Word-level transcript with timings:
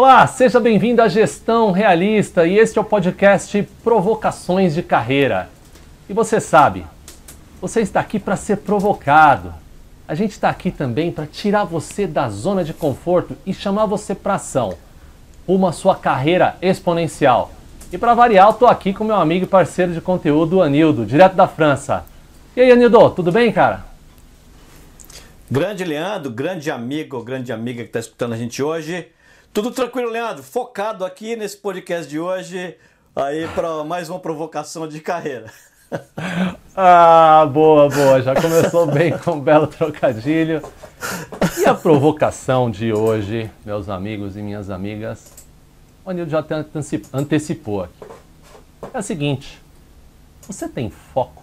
Olá, 0.00 0.24
seja 0.28 0.60
bem-vindo 0.60 1.02
à 1.02 1.08
Gestão 1.08 1.72
Realista 1.72 2.46
e 2.46 2.56
este 2.56 2.78
é 2.78 2.80
o 2.80 2.84
podcast 2.84 3.60
Provocações 3.82 4.72
de 4.72 4.80
Carreira. 4.80 5.50
E 6.08 6.12
você 6.12 6.38
sabe, 6.38 6.86
você 7.60 7.80
está 7.80 7.98
aqui 7.98 8.20
para 8.20 8.36
ser 8.36 8.58
provocado. 8.58 9.52
A 10.06 10.14
gente 10.14 10.30
está 10.30 10.50
aqui 10.50 10.70
também 10.70 11.10
para 11.10 11.26
tirar 11.26 11.64
você 11.64 12.06
da 12.06 12.28
zona 12.28 12.62
de 12.62 12.72
conforto 12.72 13.36
e 13.44 13.52
chamar 13.52 13.86
você 13.86 14.14
para 14.14 14.34
ação, 14.34 14.78
uma 15.48 15.72
sua 15.72 15.96
carreira 15.96 16.56
exponencial. 16.62 17.50
E 17.92 17.98
para 17.98 18.14
variar, 18.14 18.50
estou 18.50 18.68
aqui 18.68 18.92
com 18.92 19.02
meu 19.02 19.16
amigo 19.16 19.46
e 19.46 19.48
parceiro 19.48 19.92
de 19.92 20.00
conteúdo, 20.00 20.62
Anildo, 20.62 21.04
direto 21.04 21.34
da 21.34 21.48
França. 21.48 22.06
E 22.54 22.60
aí, 22.60 22.70
Anildo, 22.70 23.10
tudo 23.10 23.32
bem, 23.32 23.50
cara? 23.50 23.84
Grande 25.50 25.82
Leandro, 25.82 26.30
grande 26.30 26.70
amigo, 26.70 27.20
grande 27.24 27.52
amiga 27.52 27.82
que 27.82 27.88
está 27.88 27.98
escutando 27.98 28.34
a 28.34 28.36
gente 28.36 28.62
hoje. 28.62 29.08
Tudo 29.52 29.70
tranquilo, 29.70 30.10
Leandro? 30.10 30.42
Focado 30.42 31.04
aqui 31.04 31.34
nesse 31.34 31.56
podcast 31.56 32.08
de 32.08 32.20
hoje, 32.20 32.76
aí 33.16 33.48
para 33.48 33.82
mais 33.82 34.08
uma 34.08 34.20
provocação 34.20 34.86
de 34.86 35.00
carreira. 35.00 35.50
ah, 36.76 37.48
boa, 37.52 37.88
boa. 37.88 38.22
Já 38.22 38.34
começou 38.40 38.86
bem 38.92 39.16
com 39.18 39.32
um 39.32 39.40
belo 39.40 39.66
trocadilho. 39.66 40.62
E 41.58 41.66
a 41.66 41.74
provocação 41.74 42.70
de 42.70 42.92
hoje, 42.92 43.50
meus 43.64 43.88
amigos 43.88 44.36
e 44.36 44.42
minhas 44.42 44.70
amigas, 44.70 45.32
o 46.04 46.10
Anildo 46.10 46.30
já 46.30 46.44
antecipou 47.12 47.82
aqui. 47.82 48.04
É 48.94 48.98
a 48.98 49.02
seguinte: 49.02 49.60
você 50.46 50.68
tem 50.68 50.90
foco? 50.90 51.42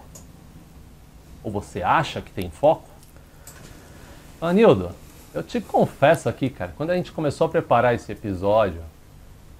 Ou 1.42 1.50
você 1.50 1.82
acha 1.82 2.22
que 2.22 2.30
tem 2.30 2.50
foco? 2.50 2.88
Anildo, 4.40 4.92
eu 5.36 5.42
te 5.42 5.60
confesso 5.60 6.30
aqui, 6.30 6.48
cara, 6.48 6.72
quando 6.78 6.90
a 6.90 6.96
gente 6.96 7.12
começou 7.12 7.46
a 7.46 7.50
preparar 7.50 7.94
esse 7.94 8.10
episódio, 8.10 8.80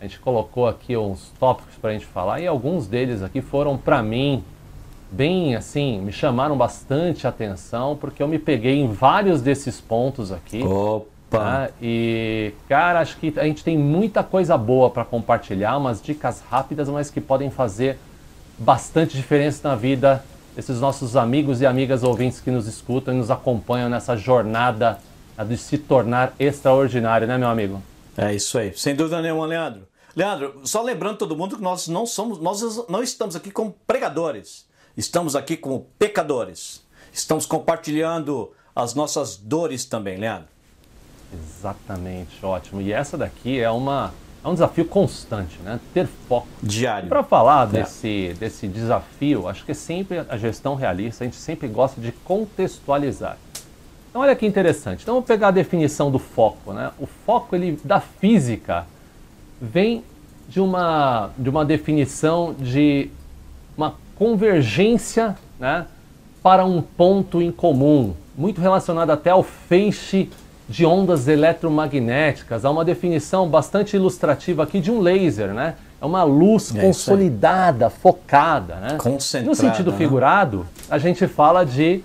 a 0.01 0.05
gente 0.05 0.19
colocou 0.19 0.67
aqui 0.67 0.97
uns 0.97 1.31
tópicos 1.39 1.75
para 1.75 1.91
a 1.91 1.93
gente 1.93 2.07
falar 2.07 2.41
e 2.41 2.47
alguns 2.47 2.87
deles 2.87 3.23
aqui 3.23 3.43
foram 3.43 3.77
para 3.77 4.03
mim 4.03 4.43
bem 5.13 5.55
assim, 5.55 6.01
me 6.01 6.13
chamaram 6.13 6.57
bastante 6.57 7.27
atenção 7.27 7.95
porque 7.95 8.23
eu 8.23 8.29
me 8.29 8.39
peguei 8.39 8.81
em 8.81 8.91
vários 8.91 9.43
desses 9.43 9.79
pontos 9.79 10.33
aqui. 10.33 10.63
Opa! 10.63 11.61
Né? 11.61 11.71
E, 11.83 12.55
cara, 12.71 13.01
acho 13.01 13.19
que 13.19 13.35
a 13.37 13.45
gente 13.45 13.63
tem 13.63 13.77
muita 13.77 14.25
coisa 14.25 14.57
boa 14.57 14.89
para 14.89 15.05
compartilhar, 15.05 15.77
umas 15.77 16.01
dicas 16.01 16.43
rápidas, 16.51 16.89
mas 16.89 17.11
que 17.11 17.21
podem 17.21 17.51
fazer 17.51 17.99
bastante 18.59 19.15
diferença 19.15 19.69
na 19.69 19.77
vida 19.77 20.25
desses 20.55 20.81
nossos 20.81 21.17
amigos 21.17 21.61
e 21.61 21.67
amigas 21.67 22.03
ouvintes 22.03 22.41
que 22.41 22.51
nos 22.51 22.67
escutam 22.67 23.13
e 23.13 23.19
nos 23.19 23.31
acompanham 23.31 23.91
nessa 23.91 24.17
jornada 24.17 24.99
a 25.37 25.45
de 25.45 25.57
se 25.57 25.79
tornar 25.79 26.35
extraordinário, 26.39 27.27
né, 27.27 27.37
meu 27.37 27.49
amigo? 27.49 27.83
É 28.17 28.35
isso 28.35 28.59
aí, 28.59 28.73
sem 28.77 28.95
dúvida 28.95 29.21
nenhuma, 29.21 29.47
Leandro. 29.47 29.87
Leandro, 30.15 30.63
só 30.65 30.83
lembrando 30.83 31.19
todo 31.19 31.37
mundo 31.37 31.57
que 31.57 31.63
nós 31.63 31.89
não 31.89 32.07
somos, 32.07 32.39
nós 32.39 32.63
não 32.89 33.03
estamos 33.03 33.37
aqui 33.37 33.51
como 33.51 33.77
pregadores, 33.87 34.67
estamos 34.97 35.37
aqui 35.37 35.57
como 35.57 35.89
pecadores. 35.99 36.85
Estamos 37.13 37.47
compartilhando 37.47 38.53
as 38.75 38.95
nossas 38.95 39.39
dores 39.39 39.87
também, 39.87 40.19
Leandro. 40.19 40.49
Exatamente, 41.33 42.45
ótimo. 42.45 42.83
E 42.83 42.93
essa 42.93 43.17
daqui 43.17 43.59
é 43.59 43.71
uma 43.71 44.13
é 44.45 44.49
um 44.49 44.53
desafio 44.53 44.85
constante, 44.85 45.59
né? 45.65 45.81
Ter 45.95 46.07
foco. 46.29 46.47
Diário. 46.63 47.09
Para 47.09 47.25
falar 47.25 47.67
é. 47.69 47.81
desse, 47.81 48.37
desse 48.39 48.69
desafio, 48.69 49.49
acho 49.49 49.65
que 49.65 49.75
sempre 49.75 50.19
a 50.29 50.37
gestão 50.37 50.75
realista, 50.75 51.25
a 51.25 51.27
gente 51.27 51.37
sempre 51.37 51.67
gosta 51.67 52.01
de 52.01 52.13
contextualizar. 52.13 53.39
Então 54.17 54.25
olha 54.25 54.35
que 54.35 54.47
interessante. 54.47 55.03
Então 55.03 55.17
vamos 55.17 55.29
pegar 55.29 55.49
a 55.49 55.51
definição 55.51 56.11
do 56.11 56.19
foco, 56.19 56.73
né? 56.73 56.91
O 56.99 57.07
foco 57.07 57.55
ele 57.55 57.79
da 57.85 58.01
física 58.01 58.87
vem 59.61 60.03
de 60.49 60.59
uma 60.59 61.29
de 61.37 61.51
uma 61.51 61.67
definição 61.67 62.55
de 62.59 63.11
uma 63.77 63.95
convergência, 64.15 65.37
né, 65.61 65.85
para 66.43 66.65
um 66.65 66.81
ponto 66.81 67.43
em 67.43 67.53
comum, 67.53 68.15
muito 68.35 68.59
relacionado 68.59 69.11
até 69.11 69.29
ao 69.29 69.43
feixe 69.43 70.31
de 70.67 70.87
ondas 70.87 71.29
eletromagnéticas. 71.29 72.65
Há 72.65 72.71
uma 72.71 72.87
definição 72.87 73.47
bastante 73.47 73.97
ilustrativa 73.97 74.63
aqui 74.63 74.81
de 74.81 74.91
um 74.91 74.99
laser, 74.99 75.53
né? 75.53 75.75
É 76.01 76.07
uma 76.07 76.23
luz 76.23 76.75
é 76.75 76.81
consolidada, 76.81 77.91
focada, 77.91 78.77
né? 78.77 78.97
Concentrada. 78.97 79.47
No 79.47 79.55
sentido 79.55 79.91
né? 79.91 79.99
figurado, 79.99 80.67
a 80.89 80.97
gente 80.97 81.27
fala 81.27 81.67
de 81.67 82.03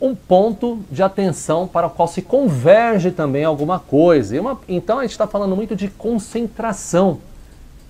um 0.00 0.14
ponto 0.14 0.80
de 0.90 1.02
atenção 1.02 1.68
para 1.68 1.86
o 1.86 1.90
qual 1.90 2.08
se 2.08 2.22
converge 2.22 3.10
também 3.10 3.44
alguma 3.44 3.78
coisa. 3.78 4.40
Uma, 4.40 4.58
então 4.68 4.98
a 4.98 5.02
gente 5.02 5.12
está 5.12 5.26
falando 5.26 5.54
muito 5.54 5.76
de 5.76 5.88
concentração, 5.88 7.18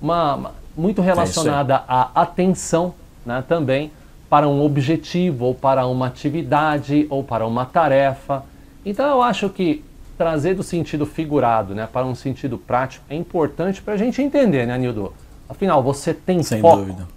uma, 0.03 0.35
uma 0.35 0.55
muito 0.77 1.01
relacionada 1.01 1.75
é 1.75 1.83
à 1.87 2.11
atenção 2.15 2.95
né, 3.25 3.45
também 3.47 3.93
para 4.29 4.49
um 4.49 4.65
objetivo, 4.65 5.47
ou 5.47 5.55
para 5.55 5.87
uma 5.87 6.07
atividade, 6.07 7.07
ou 7.11 7.23
para 7.23 7.47
uma 7.47 7.67
tarefa. 7.67 8.45
Então 8.87 9.09
eu 9.09 9.23
acho 9.23 9.49
que 9.51 9.85
trazer 10.17 10.55
do 10.55 10.63
sentido 10.63 11.05
figurado 11.05 11.75
né, 11.75 11.89
para 11.93 12.07
um 12.07 12.15
sentido 12.15 12.57
prático 12.59 13.05
é 13.09 13.15
importante 13.15 13.83
para 13.83 13.95
a 13.95 13.97
gente 13.97 14.23
entender, 14.23 14.67
né, 14.67 14.77
Nildo? 14.79 15.13
Afinal, 15.49 15.83
você 15.83 16.15
tem 16.15 16.43
Sem 16.43 16.61
foco. 16.61 16.77
Dúvida. 16.77 17.09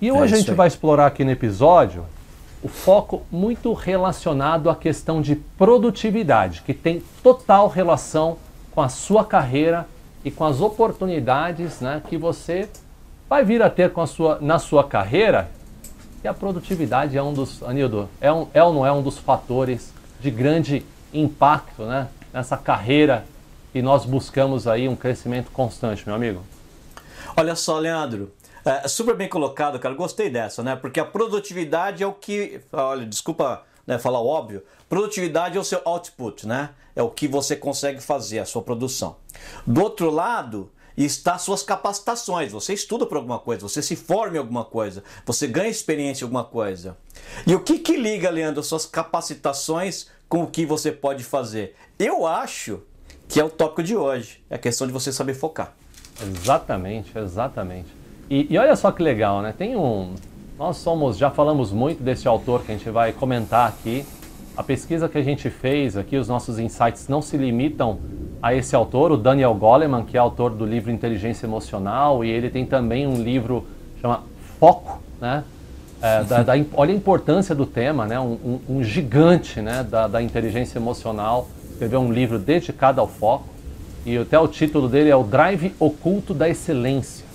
E 0.00 0.10
hoje 0.10 0.34
é 0.34 0.36
a 0.36 0.40
gente 0.40 0.52
vai 0.52 0.66
explorar 0.66 1.06
aqui 1.06 1.24
no 1.24 1.30
episódio 1.30 2.04
o 2.66 2.68
foco 2.68 3.22
muito 3.30 3.72
relacionado 3.72 4.68
à 4.68 4.74
questão 4.74 5.22
de 5.22 5.36
produtividade, 5.36 6.62
que 6.62 6.74
tem 6.74 7.00
total 7.22 7.68
relação 7.68 8.38
com 8.72 8.82
a 8.82 8.88
sua 8.88 9.24
carreira 9.24 9.86
e 10.24 10.32
com 10.32 10.44
as 10.44 10.60
oportunidades 10.60 11.80
né, 11.80 12.02
que 12.08 12.18
você 12.18 12.68
vai 13.30 13.44
vir 13.44 13.62
a 13.62 13.70
ter 13.70 13.92
com 13.92 14.00
a 14.00 14.06
sua, 14.08 14.38
na 14.40 14.58
sua 14.58 14.82
carreira. 14.82 15.48
E 16.24 16.26
a 16.26 16.34
produtividade 16.34 17.16
é 17.16 17.22
um 17.22 17.32
dos, 17.32 17.62
Anildo, 17.62 18.08
é, 18.20 18.32
um, 18.32 18.48
é 18.52 18.64
ou 18.64 18.74
não 18.74 18.84
é 18.84 18.90
um 18.90 19.00
dos 19.00 19.16
fatores 19.16 19.92
de 20.18 20.32
grande 20.32 20.84
impacto 21.14 21.84
né, 21.84 22.08
nessa 22.34 22.56
carreira 22.56 23.24
e 23.72 23.80
nós 23.80 24.04
buscamos 24.04 24.66
aí 24.66 24.88
um 24.88 24.96
crescimento 24.96 25.52
constante, 25.52 26.02
meu 26.04 26.16
amigo? 26.16 26.42
Olha 27.36 27.54
só, 27.54 27.78
Leandro, 27.78 28.32
é, 28.66 28.88
super 28.88 29.14
bem 29.14 29.28
colocado, 29.28 29.78
cara. 29.78 29.94
Gostei 29.94 30.28
dessa, 30.28 30.62
né? 30.62 30.76
Porque 30.76 31.00
a 31.00 31.04
produtividade 31.04 32.02
é 32.02 32.06
o 32.06 32.12
que. 32.12 32.60
Olha, 32.72 33.06
desculpa 33.06 33.62
né, 33.86 33.98
falar 33.98 34.20
o 34.20 34.26
óbvio. 34.26 34.62
Produtividade 34.88 35.56
é 35.56 35.60
o 35.60 35.64
seu 35.64 35.80
output, 35.84 36.46
né? 36.46 36.70
É 36.94 37.02
o 37.02 37.10
que 37.10 37.28
você 37.28 37.54
consegue 37.54 38.00
fazer, 38.00 38.40
a 38.40 38.44
sua 38.44 38.62
produção. 38.62 39.16
Do 39.66 39.82
outro 39.82 40.10
lado, 40.10 40.70
está 40.96 41.38
suas 41.38 41.62
capacitações. 41.62 42.52
Você 42.52 42.72
estuda 42.72 43.06
para 43.06 43.18
alguma 43.18 43.38
coisa, 43.38 43.68
você 43.68 43.82
se 43.82 43.94
forma 43.94 44.36
em 44.36 44.38
alguma 44.38 44.64
coisa, 44.64 45.04
você 45.24 45.46
ganha 45.46 45.68
experiência 45.68 46.24
em 46.24 46.26
alguma 46.26 46.44
coisa. 46.44 46.96
E 47.46 47.54
o 47.54 47.60
que, 47.60 47.78
que 47.78 47.96
liga, 47.96 48.30
Leandro, 48.30 48.62
suas 48.62 48.86
capacitações 48.86 50.08
com 50.28 50.42
o 50.42 50.46
que 50.46 50.66
você 50.66 50.90
pode 50.90 51.22
fazer? 51.22 51.76
Eu 51.98 52.26
acho 52.26 52.82
que 53.28 53.38
é 53.38 53.44
o 53.44 53.50
tópico 53.50 53.82
de 53.82 53.96
hoje. 53.96 54.42
É 54.48 54.54
a 54.54 54.58
questão 54.58 54.86
de 54.86 54.92
você 54.92 55.12
saber 55.12 55.34
focar. 55.34 55.74
Exatamente, 56.20 57.16
exatamente. 57.16 57.95
E, 58.28 58.46
e, 58.50 58.58
olha 58.58 58.74
só 58.74 58.90
que 58.90 59.02
legal, 59.02 59.42
né? 59.42 59.54
Tem 59.56 59.76
um. 59.76 60.14
Nós 60.58 60.78
somos, 60.78 61.16
já 61.16 61.30
falamos 61.30 61.70
muito 61.70 62.02
desse 62.02 62.26
autor 62.26 62.62
que 62.62 62.72
a 62.72 62.76
gente 62.76 62.88
vai 62.90 63.12
comentar 63.12 63.68
aqui. 63.68 64.04
A 64.56 64.62
pesquisa 64.62 65.08
que 65.08 65.18
a 65.18 65.22
gente 65.22 65.50
fez 65.50 65.96
aqui, 65.96 66.16
os 66.16 66.28
nossos 66.28 66.58
insights 66.58 67.08
não 67.08 67.20
se 67.20 67.36
limitam 67.36 67.98
a 68.42 68.54
esse 68.54 68.74
autor, 68.74 69.12
o 69.12 69.16
Daniel 69.16 69.54
Goleman, 69.54 70.02
que 70.04 70.16
é 70.16 70.20
autor 70.20 70.50
do 70.50 70.64
livro 70.64 70.90
Inteligência 70.90 71.46
Emocional, 71.46 72.24
e 72.24 72.30
ele 72.30 72.48
tem 72.48 72.64
também 72.64 73.06
um 73.06 73.22
livro 73.22 73.66
chama 74.00 74.22
Foco, 74.58 75.00
né? 75.20 75.44
É, 76.00 76.24
da, 76.24 76.42
da, 76.42 76.52
olha 76.74 76.92
a 76.92 76.96
importância 76.96 77.54
do 77.54 77.66
tema, 77.66 78.06
né? 78.06 78.18
Um, 78.18 78.60
um, 78.68 78.76
um 78.76 78.84
gigante, 78.84 79.60
né? 79.60 79.82
Da, 79.82 80.06
da 80.06 80.22
inteligência 80.22 80.78
emocional 80.78 81.48
escreveu 81.70 82.00
um 82.00 82.10
livro 82.10 82.38
dedicado 82.38 83.00
ao 83.02 83.06
foco 83.06 83.48
e 84.06 84.16
até 84.16 84.38
o 84.38 84.48
título 84.48 84.88
dele 84.88 85.10
é 85.10 85.16
o 85.16 85.22
Drive 85.22 85.74
Oculto 85.78 86.32
da 86.32 86.48
Excelência. 86.48 87.25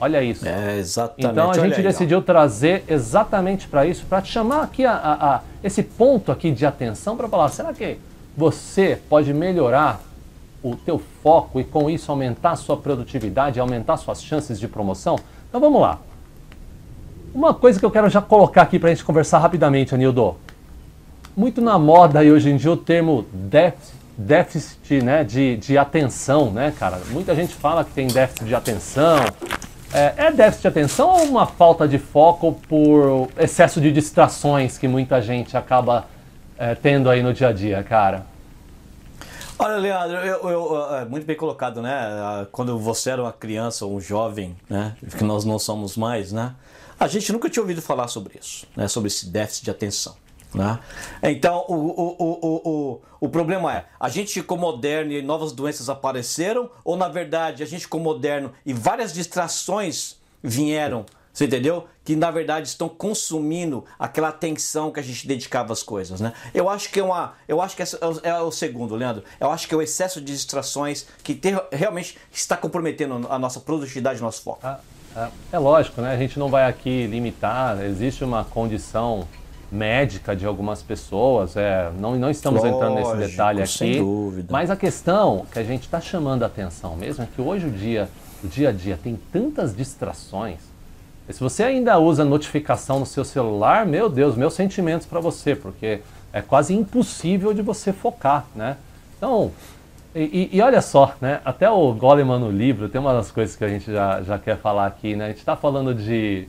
Olha 0.00 0.22
isso. 0.22 0.46
É, 0.46 0.78
exatamente. 0.78 1.32
Então 1.32 1.50
a 1.50 1.54
gente 1.54 1.76
aí, 1.76 1.82
decidiu 1.82 2.18
ó. 2.18 2.20
trazer 2.20 2.84
exatamente 2.88 3.66
para 3.66 3.84
isso, 3.84 4.06
para 4.06 4.22
te 4.22 4.30
chamar 4.30 4.62
aqui 4.62 4.84
a, 4.84 4.92
a, 4.92 5.34
a, 5.34 5.40
esse 5.62 5.82
ponto 5.82 6.30
aqui 6.30 6.50
de 6.50 6.64
atenção 6.64 7.16
para 7.16 7.28
falar, 7.28 7.48
será 7.48 7.72
que 7.72 7.98
você 8.36 9.00
pode 9.08 9.34
melhorar 9.34 10.00
o 10.62 10.76
teu 10.76 11.00
foco 11.22 11.60
e 11.60 11.64
com 11.64 11.90
isso 11.90 12.10
aumentar 12.10 12.52
a 12.52 12.56
sua 12.56 12.76
produtividade, 12.76 13.58
aumentar 13.58 13.96
suas 13.96 14.22
chances 14.22 14.60
de 14.60 14.68
promoção? 14.68 15.18
Então 15.48 15.60
vamos 15.60 15.80
lá. 15.80 15.98
Uma 17.34 17.52
coisa 17.52 17.78
que 17.78 17.84
eu 17.84 17.90
quero 17.90 18.08
já 18.08 18.22
colocar 18.22 18.62
aqui 18.62 18.78
para 18.78 18.90
a 18.90 18.94
gente 18.94 19.04
conversar 19.04 19.38
rapidamente, 19.38 19.94
Anildo. 19.94 20.36
Muito 21.36 21.60
na 21.60 21.78
moda 21.78 22.20
aí 22.20 22.32
hoje 22.32 22.50
em 22.50 22.56
dia 22.56 22.72
o 22.72 22.76
termo 22.76 23.26
déficit, 23.32 23.94
déficit 24.16 25.02
né, 25.02 25.22
de, 25.22 25.56
de 25.56 25.78
atenção, 25.78 26.50
né, 26.50 26.72
cara? 26.76 26.98
Muita 27.10 27.34
gente 27.34 27.54
fala 27.54 27.84
que 27.84 27.92
tem 27.92 28.08
déficit 28.08 28.44
de 28.44 28.54
atenção, 28.54 29.18
é, 29.92 30.14
é 30.16 30.30
déficit 30.30 30.62
de 30.62 30.68
atenção 30.68 31.08
ou 31.10 31.24
uma 31.24 31.46
falta 31.46 31.88
de 31.88 31.98
foco 31.98 32.52
por 32.68 33.28
excesso 33.38 33.80
de 33.80 33.90
distrações 33.90 34.76
que 34.76 34.86
muita 34.86 35.20
gente 35.22 35.56
acaba 35.56 36.06
é, 36.58 36.74
tendo 36.74 37.08
aí 37.08 37.22
no 37.22 37.32
dia 37.32 37.48
a 37.48 37.52
dia, 37.52 37.82
cara? 37.82 38.26
Olha, 39.58 39.76
Leandro, 39.76 40.16
eu, 40.18 40.50
eu, 40.50 40.94
é 40.94 41.04
muito 41.04 41.26
bem 41.26 41.36
colocado, 41.36 41.82
né? 41.82 42.46
Quando 42.52 42.78
você 42.78 43.10
era 43.10 43.22
uma 43.22 43.32
criança 43.32 43.84
ou 43.84 43.96
um 43.96 44.00
jovem, 44.00 44.56
né? 44.70 44.94
Que 45.16 45.24
nós 45.24 45.44
não 45.44 45.58
somos 45.58 45.96
mais, 45.96 46.30
né? 46.30 46.54
A 47.00 47.08
gente 47.08 47.32
nunca 47.32 47.50
tinha 47.50 47.62
ouvido 47.62 47.82
falar 47.82 48.06
sobre 48.06 48.38
isso, 48.40 48.66
né? 48.76 48.86
Sobre 48.86 49.08
esse 49.08 49.28
déficit 49.28 49.64
de 49.64 49.70
atenção. 49.70 50.14
Né? 50.54 50.78
Então, 51.22 51.64
o, 51.68 51.74
o, 51.74 52.16
o, 52.18 52.70
o, 52.70 53.00
o 53.20 53.28
problema 53.28 53.74
é, 53.74 53.84
a 54.00 54.08
gente 54.08 54.32
ficou 54.32 54.56
moderno 54.56 55.12
e 55.12 55.20
novas 55.20 55.52
doenças 55.52 55.88
apareceram, 55.88 56.70
ou 56.84 56.96
na 56.96 57.08
verdade 57.08 57.62
a 57.62 57.66
gente 57.66 57.82
ficou 57.82 58.00
moderno 58.00 58.52
e 58.64 58.72
várias 58.72 59.12
distrações 59.12 60.16
vieram 60.42 61.04
você 61.38 61.44
entendeu? 61.44 61.86
Que 62.04 62.16
na 62.16 62.32
verdade 62.32 62.66
estão 62.66 62.88
consumindo 62.88 63.84
aquela 63.96 64.26
atenção 64.26 64.90
que 64.90 64.98
a 64.98 65.02
gente 65.04 65.24
dedicava 65.24 65.72
às 65.72 65.84
coisas, 65.84 66.20
né? 66.20 66.32
Eu 66.52 66.68
acho 66.68 66.90
que 66.90 66.98
é 66.98 67.02
uma, 67.04 67.34
eu 67.46 67.62
acho 67.62 67.76
que 67.76 67.82
é, 67.82 67.86
é 68.24 68.40
o 68.40 68.50
segundo, 68.50 68.96
Leandro. 68.96 69.22
Eu 69.38 69.48
acho 69.52 69.68
que 69.68 69.72
é 69.72 69.76
o 69.76 69.80
excesso 69.80 70.20
de 70.20 70.32
distrações 70.32 71.06
que 71.22 71.36
ter, 71.36 71.56
realmente 71.70 72.18
está 72.32 72.56
comprometendo 72.56 73.24
a 73.30 73.38
nossa 73.38 73.60
produtividade, 73.60 74.20
nosso 74.20 74.42
foco. 74.42 74.58
Ah, 74.64 74.80
ah, 75.14 75.30
é 75.52 75.58
lógico, 75.60 76.00
né? 76.00 76.12
A 76.12 76.16
gente 76.16 76.40
não 76.40 76.48
vai 76.48 76.68
aqui 76.68 77.06
limitar. 77.06 77.84
Existe 77.84 78.24
uma 78.24 78.44
condição 78.44 79.28
médica 79.70 80.34
de 80.34 80.46
algumas 80.46 80.82
pessoas. 80.82 81.56
É, 81.56 81.90
não, 81.98 82.16
não 82.16 82.30
estamos 82.30 82.62
Lógico, 82.62 82.76
entrando 82.76 82.94
nesse 82.96 83.30
detalhe 83.30 83.62
aqui. 83.62 83.72
Sem 83.72 83.98
dúvida. 83.98 84.48
Mas 84.50 84.70
a 84.70 84.76
questão 84.76 85.46
que 85.52 85.58
a 85.58 85.64
gente 85.64 85.82
está 85.82 86.00
chamando 86.00 86.42
a 86.42 86.46
atenção 86.46 86.96
mesmo 86.96 87.24
é 87.24 87.28
que 87.34 87.40
hoje 87.40 87.66
o 87.66 87.70
dia, 87.70 88.08
o 88.42 88.48
dia 88.48 88.70
a 88.70 88.72
dia 88.72 88.98
tem 89.02 89.18
tantas 89.32 89.76
distrações 89.76 90.68
se 91.30 91.40
você 91.40 91.62
ainda 91.62 91.98
usa 91.98 92.24
notificação 92.24 93.00
no 93.00 93.06
seu 93.06 93.24
celular, 93.24 93.84
meu 93.84 94.08
Deus, 94.08 94.34
meus 94.34 94.54
sentimentos 94.54 95.06
para 95.06 95.20
você, 95.20 95.54
porque 95.54 96.00
é 96.32 96.40
quase 96.40 96.74
impossível 96.74 97.52
de 97.52 97.60
você 97.60 97.92
focar, 97.92 98.46
né? 98.56 98.78
Então, 99.16 99.52
e, 100.14 100.48
e, 100.50 100.60
olha 100.62 100.80
só, 100.80 101.14
né? 101.20 101.40
Até 101.44 101.68
o 101.70 101.92
Goleman 101.92 102.38
no 102.38 102.50
livro 102.50 102.88
tem 102.88 102.98
uma 102.98 103.12
das 103.12 103.30
coisas 103.30 103.54
que 103.54 103.62
a 103.62 103.68
gente 103.68 103.92
já, 103.92 104.22
já 104.22 104.38
quer 104.38 104.56
falar 104.56 104.86
aqui, 104.86 105.14
né? 105.14 105.26
A 105.26 105.28
gente 105.28 105.38
está 105.38 105.54
falando 105.54 105.94
de, 105.94 106.48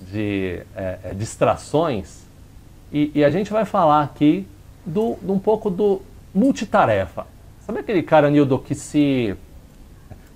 de 0.00 0.62
é, 0.74 0.98
é, 1.04 1.14
distrações 1.14 2.26
e, 2.92 3.12
e, 3.14 3.24
a 3.24 3.30
gente 3.30 3.52
vai 3.52 3.64
falar 3.64 4.02
aqui 4.02 4.46
do, 4.84 5.16
de 5.20 5.30
um 5.30 5.38
pouco 5.38 5.68
do 5.68 6.00
multitarefa. 6.34 7.26
Sabe 7.60 7.80
aquele 7.80 8.02
cara, 8.02 8.30
Nildo, 8.30 8.58
que 8.58 8.74
se 8.74 9.36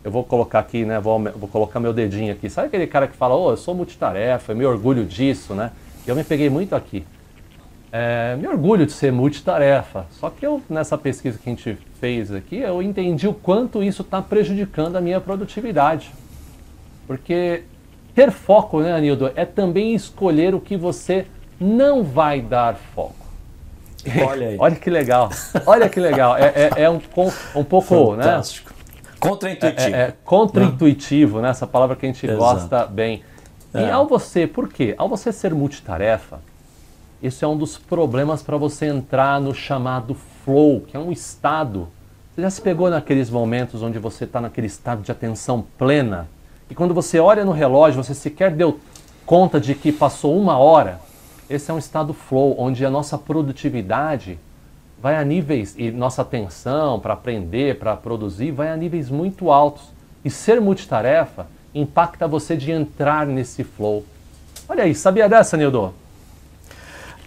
eu 0.05 0.11
vou 0.11 0.25
colocar 0.25 0.59
aqui, 0.59 0.85
né? 0.85 1.01
Vou, 1.01 1.19
vou 1.19 1.49
colocar 1.49 1.81
meu 1.81 1.93
dedinho 1.93 2.33
aqui. 2.33 2.51
Sabe 2.51 2.67
aquele 2.67 2.87
cara 2.87 3.07
que 3.07 3.17
fala, 3.17 3.35
oh, 3.35 3.53
eu 3.53 3.57
sou 3.57 3.75
multitarefa, 3.75 4.53
eu 4.53 4.57
me 4.57 4.67
orgulho 4.67 5.05
disso, 5.05 5.55
né? 5.55 5.71
Eu 6.07 6.17
me 6.17 6.25
peguei 6.25 6.51
muito 6.51 6.75
aqui. 6.75 7.05
É, 7.93 8.37
me 8.37 8.49
orgulho 8.49 8.85
de 8.85 8.93
ser 8.93 9.13
multitarefa. 9.13 10.07
Só 10.13 10.29
que 10.29 10.45
eu, 10.45 10.61
nessa 10.69 10.99
pesquisa 10.99 11.39
que 11.39 11.49
a 11.49 11.53
gente 11.53 11.79
fez 12.01 12.33
aqui, 12.33 12.57
eu 12.57 12.83
entendi 12.83 13.29
o 13.29 13.35
quanto 13.35 13.83
isso 13.83 14.03
está 14.03 14.21
prejudicando 14.21 14.97
a 14.97 15.01
minha 15.01 15.21
produtividade. 15.21 16.11
Porque 17.07 17.63
ter 18.15 18.31
foco, 18.31 18.81
né, 18.81 18.93
Anildo, 18.93 19.31
é 19.37 19.45
também 19.45 19.95
escolher 19.95 20.55
o 20.55 20.61
que 20.61 20.77
você 20.77 21.27
não 21.61 22.03
vai 22.03 22.41
dar 22.41 22.75
foco. 22.95 23.15
Olha 24.27 24.49
aí. 24.49 24.57
Olha 24.61 24.77
que 24.77 24.91
legal. 24.91 25.31
Olha 25.67 25.89
que 25.89 26.01
legal. 26.01 26.37
É, 26.37 26.71
é, 26.77 26.83
é 26.83 26.91
um, 26.91 27.01
um 27.55 27.65
pouco, 27.65 28.17
né? 28.17 28.25
Fantástico. 28.25 28.71
né? 28.71 28.73
Contraintuitivo. 29.21 29.95
É, 29.95 30.01
é, 30.01 30.03
é 30.03 30.15
contraintuitivo, 30.25 31.41
né? 31.41 31.51
Essa 31.51 31.67
palavra 31.67 31.95
que 31.95 32.05
a 32.05 32.09
gente 32.09 32.27
Exato. 32.27 32.39
gosta 32.39 32.87
bem. 32.87 33.23
E 33.75 33.79
é. 33.79 33.91
ao 33.91 34.07
você, 34.07 34.47
por 34.47 34.69
quê? 34.69 34.95
Ao 34.99 35.09
você 35.09 35.33
ser 35.33 35.55
multitarefa, 35.55 36.41
isso 37.23 37.45
é 37.45 37.49
um 37.49 37.57
dos 37.57 37.79
problemas 37.79 38.43
para 38.43 38.57
você 38.57 38.87
entrar 38.87 39.41
no 39.41 39.55
chamado 39.55 40.17
flow, 40.45 40.81
que 40.81 40.97
é 40.97 41.01
um 41.01 41.13
estado. 41.13 41.89
Você 42.35 42.43
já 42.43 42.51
se 42.51 42.61
pegou 42.61 42.91
naqueles 42.91 43.31
momentos 43.31 43.83
onde 43.83 43.99
você 43.99 44.25
está 44.25 44.41
naquele 44.41 44.67
estado 44.67 45.03
de 45.03 45.13
atenção 45.13 45.65
plena? 45.79 46.27
E 46.69 46.75
quando 46.75 46.93
você 46.93 47.21
olha 47.21 47.45
no 47.45 47.53
relógio, 47.53 48.03
você 48.03 48.15
sequer 48.15 48.51
deu 48.51 48.81
conta 49.25 49.61
de 49.61 49.75
que 49.75 49.93
passou 49.93 50.37
uma 50.37 50.59
hora? 50.59 50.99
Esse 51.53 51.71
é 51.71 51.75
um 51.75 51.79
estado 51.79 52.15
flow, 52.15 52.57
onde 52.59 52.83
a 52.83 52.89
nossa 52.89 53.19
produtividade 53.19 54.39
vai 54.99 55.17
a 55.17 55.23
níveis, 55.23 55.75
e 55.77 55.91
nossa 55.91 56.23
atenção 56.23 56.99
para 56.99 57.13
aprender, 57.13 57.79
para 57.79 57.95
produzir, 57.95 58.51
vai 58.51 58.71
a 58.71 58.77
níveis 58.77 59.11
muito 59.11 59.51
altos. 59.51 59.83
E 60.25 60.31
ser 60.31 60.63
multitarefa 60.63 61.47
impacta 61.75 62.27
você 62.27 62.57
de 62.57 62.73
entrar 62.73 63.27
nesse 63.27 63.65
flow. 63.65 64.03
Olha 64.67 64.85
aí, 64.85 64.95
sabia 64.95 65.29
dessa, 65.29 65.55
Nildo? 65.59 65.93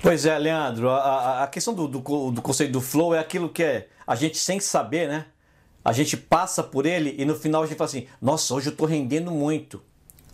Pois 0.02 0.26
é, 0.26 0.40
Leandro, 0.40 0.90
a, 0.90 1.44
a 1.44 1.48
questão 1.48 1.76
do, 1.76 1.88
do, 1.88 2.32
do, 2.32 2.42
conceito 2.42 2.72
do 2.72 2.82
flow 2.82 3.14
é 3.14 3.20
aquilo 3.20 3.48
que 3.48 3.62
é 3.62 3.90
a 4.08 4.16
gente 4.16 4.40
sem 4.40 4.60
saber, 4.60 5.08
né? 5.08 5.26
A 5.84 5.94
gente 5.94 6.18
passa 6.18 6.64
por 6.64 6.88
ele 6.88 7.14
e 7.20 7.26
no 7.26 7.36
final 7.36 7.62
a 7.62 7.68
gente 7.68 7.78
fala 7.78 7.90
assim, 7.92 8.08
nossa, 8.20 8.56
hoje 8.56 8.70
eu 8.70 8.72
estou 8.72 8.88
rendendo 8.88 9.30
muito, 9.30 9.84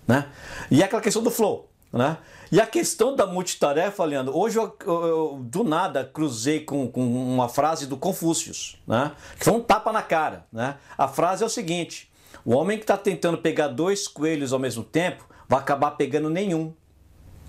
né? 0.07 0.29
E 0.69 0.81
é 0.81 0.85
aquela 0.85 1.01
questão 1.01 1.21
do 1.21 1.29
flow, 1.29 1.70
né? 1.91 2.17
E 2.51 2.59
a 2.59 2.65
questão 2.65 3.15
da 3.15 3.25
multitarefa, 3.25 4.03
Leandro, 4.03 4.38
hoje 4.38 4.57
eu, 4.57 4.75
eu, 4.85 5.05
eu 5.05 5.39
do 5.43 5.63
nada 5.63 6.03
cruzei 6.03 6.61
com, 6.61 6.88
com, 6.88 7.01
uma 7.01 7.49
frase 7.49 7.85
do 7.85 7.97
Confúcio, 7.97 8.53
né? 8.88 9.11
que 9.38 9.45
foi 9.45 9.53
um 9.53 9.61
tapa 9.61 9.91
na 9.91 10.01
cara. 10.01 10.45
Né? 10.51 10.75
A 10.97 11.07
frase 11.07 11.43
é 11.43 11.45
o 11.45 11.49
seguinte: 11.49 12.11
o 12.45 12.53
homem 12.53 12.77
que 12.77 12.83
está 12.83 12.97
tentando 12.97 13.38
pegar 13.38 13.67
dois 13.67 14.07
coelhos 14.07 14.53
ao 14.53 14.59
mesmo 14.59 14.83
tempo 14.83 15.25
vai 15.47 15.59
acabar 15.59 15.91
pegando 15.91 16.29
nenhum. 16.29 16.73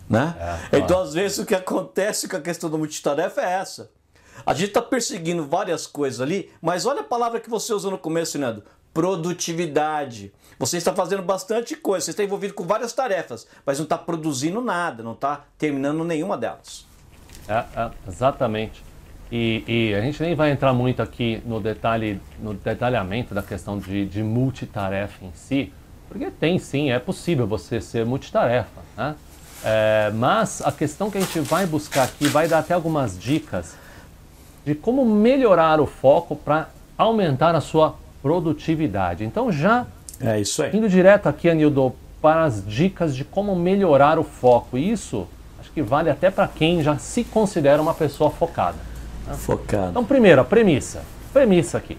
Né? 0.09 0.35
É, 0.73 0.79
então, 0.79 1.01
às 1.01 1.15
vezes, 1.15 1.39
o 1.39 1.47
que 1.47 1.55
acontece 1.55 2.29
com 2.29 2.37
a 2.37 2.41
questão 2.41 2.69
da 2.69 2.77
multitarefa 2.77 3.41
é 3.41 3.53
essa. 3.53 3.91
A 4.45 4.53
gente 4.55 4.69
está 4.69 4.83
perseguindo 4.83 5.47
várias 5.47 5.87
coisas 5.87 6.21
ali, 6.21 6.51
mas 6.61 6.85
olha 6.85 7.01
a 7.01 7.05
palavra 7.05 7.41
que 7.41 7.49
você 7.49 7.73
usou 7.73 7.91
no 7.91 7.99
começo, 7.99 8.39
Leandro: 8.39 8.65
produtividade. 8.93 10.33
Você 10.59 10.77
está 10.77 10.95
fazendo 10.95 11.23
bastante 11.23 11.75
coisa, 11.75 12.05
você 12.05 12.11
está 12.13 12.23
envolvido 12.23 12.55
com 12.55 12.65
várias 12.65 12.93
tarefas, 12.93 13.47
mas 13.65 13.79
não 13.79 13.85
está 13.85 13.99
produzindo 13.99 14.61
nada, 14.61 15.03
não 15.03 15.13
está 15.13 15.45
terminando 15.59 16.05
nenhuma 16.05 16.37
delas. 16.37 16.87
É, 17.49 17.65
é, 17.77 17.91
exatamente. 18.07 18.83
E, 19.31 19.65
e, 19.67 19.95
a 19.95 20.01
gente 20.03 20.23
nem 20.23 20.35
vai 20.35 20.51
entrar 20.51 20.75
muito 20.75 21.01
aqui 21.01 21.43
no 21.47 21.59
detalhe, 21.59 22.21
no 22.39 22.53
detalhamento 22.53 23.35
da 23.35 23.43
questão 23.43 23.79
de, 23.79 24.05
de 24.05 24.23
multitarefa 24.23 25.25
em 25.25 25.33
si, 25.35 25.73
porque 26.07 26.31
tem 26.31 26.59
sim, 26.59 26.91
é 26.91 26.99
possível 26.99 27.47
você 27.47 27.81
ser 27.81 28.05
multitarefa, 28.05 28.83
né? 28.95 29.17
É, 29.65 30.11
mas 30.15 30.61
a 30.61 30.73
questão 30.73 31.11
que 31.11 31.17
a 31.17 31.21
gente 31.21 31.41
vai 31.41 31.67
buscar 31.67 32.03
aqui 32.03 32.27
vai 32.27 32.49
dar 32.49 32.59
até 32.59 32.75
algumas 32.75 33.19
dicas 33.19 33.75
de 34.67 34.75
como 34.75 35.05
melhorar 35.05 35.81
o 35.81 35.87
foco 35.87 36.37
para 36.37 36.69
aumentar 36.99 37.55
a 37.55 37.61
sua 37.61 37.95
produtividade. 38.23 39.25
Então 39.25 39.51
já 39.51 39.87
é 40.21 40.41
isso 40.41 40.63
aí. 40.63 40.75
indo 40.77 40.89
direto 40.89 41.29
aqui, 41.29 41.49
Anildo, 41.51 41.95
para 42.21 42.45
as 42.45 42.65
dicas 42.65 43.15
de 43.15 43.25
como 43.25 43.55
melhorar 43.57 44.19
o 44.19 44.23
foco. 44.25 44.79
Isso 44.79 45.27
acho 45.61 45.73
que 45.73 45.83
vale 45.83 46.09
até 46.09 46.31
para 46.31 46.47
quem 46.47 46.83
já 46.83 46.97
se 46.97 47.25
considera 47.25 47.83
uma 47.83 47.93
pessoa 47.93 48.31
focada. 48.31 48.79
Né? 49.27 49.35
Focada. 49.35 49.91
Então, 49.91 50.05
primeiro, 50.05 50.41
a 50.41 50.45
premissa. 50.45 51.03
Premissa 51.33 51.79
aqui. 51.79 51.99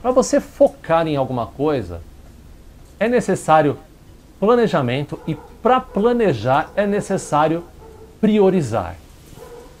Para 0.00 0.12
você 0.12 0.40
focar 0.40 1.06
em 1.06 1.16
alguma 1.16 1.46
coisa, 1.46 2.00
é 3.00 3.08
necessário 3.08 3.78
planejamento 4.38 5.18
e 5.26 5.34
para 5.62 5.80
planejar 5.80 6.70
é 6.76 6.86
necessário 6.86 7.64
priorizar. 8.20 8.96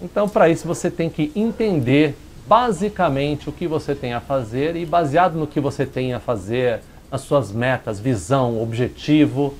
Então, 0.00 0.28
para 0.28 0.48
isso, 0.48 0.66
você 0.66 0.90
tem 0.90 1.08
que 1.08 1.30
entender 1.36 2.16
basicamente 2.46 3.48
o 3.48 3.52
que 3.52 3.66
você 3.66 3.94
tem 3.94 4.12
a 4.12 4.20
fazer 4.20 4.76
e 4.76 4.84
baseado 4.84 5.34
no 5.34 5.46
que 5.46 5.60
você 5.60 5.86
tem 5.86 6.12
a 6.12 6.20
fazer, 6.20 6.80
nas 7.10 7.22
suas 7.22 7.50
metas, 7.50 7.98
visão, 7.98 8.60
objetivo, 8.62 9.54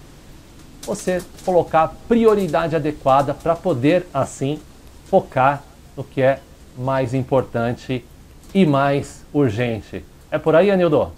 você 0.83 1.23
colocar 1.45 1.88
prioridade 2.07 2.76
adequada 2.76 3.33
para 3.33 3.57
poder 3.57 4.07
assim 4.12 4.61
focar 5.07 5.62
no 5.97 6.05
que 6.05 6.21
é 6.21 6.41
mais 6.76 7.14
importante 7.14 8.05
e 8.53 8.67
mais 8.67 9.25
urgente. 9.33 10.05
É 10.31 10.38
por 10.38 10.55
aí, 10.55 10.71
Anildo? 10.71 11.12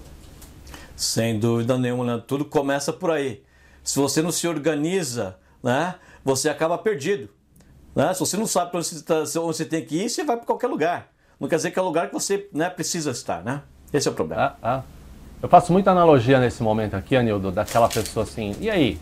Sem 0.94 1.38
dúvida 1.38 1.76
nenhuma, 1.76 2.04
né? 2.04 2.22
tudo 2.26 2.44
começa 2.44 2.92
por 2.92 3.10
aí. 3.10 3.42
Se 3.82 3.98
você 3.98 4.22
não 4.22 4.30
se 4.30 4.46
organiza, 4.46 5.36
né, 5.62 5.96
você 6.24 6.48
acaba 6.48 6.78
perdido. 6.78 7.28
Né? 7.94 8.12
Se 8.14 8.20
você 8.20 8.36
não 8.36 8.46
sabe 8.46 8.72
tá, 9.04 9.20
onde 9.20 9.56
você 9.56 9.64
tem 9.64 9.84
que 9.84 9.96
ir, 9.96 10.08
você 10.08 10.24
vai 10.24 10.36
para 10.36 10.46
qualquer 10.46 10.68
lugar 10.68 11.15
não 11.38 11.48
quer 11.48 11.56
dizer 11.56 11.70
que 11.70 11.78
é 11.78 11.82
o 11.82 11.84
lugar 11.84 12.08
que 12.08 12.14
você 12.14 12.48
né, 12.52 12.70
precisa 12.70 13.10
estar, 13.10 13.42
né? 13.42 13.62
Esse 13.92 14.08
é 14.08 14.10
o 14.10 14.14
problema. 14.14 14.56
Ah, 14.62 14.76
ah. 14.76 14.82
Eu 15.42 15.48
faço 15.48 15.72
muita 15.72 15.90
analogia 15.90 16.40
nesse 16.40 16.62
momento 16.62 16.94
aqui, 16.94 17.14
Anildo, 17.14 17.52
daquela 17.52 17.88
pessoa 17.88 18.24
assim, 18.24 18.56
e 18.58 18.70
aí? 18.70 18.98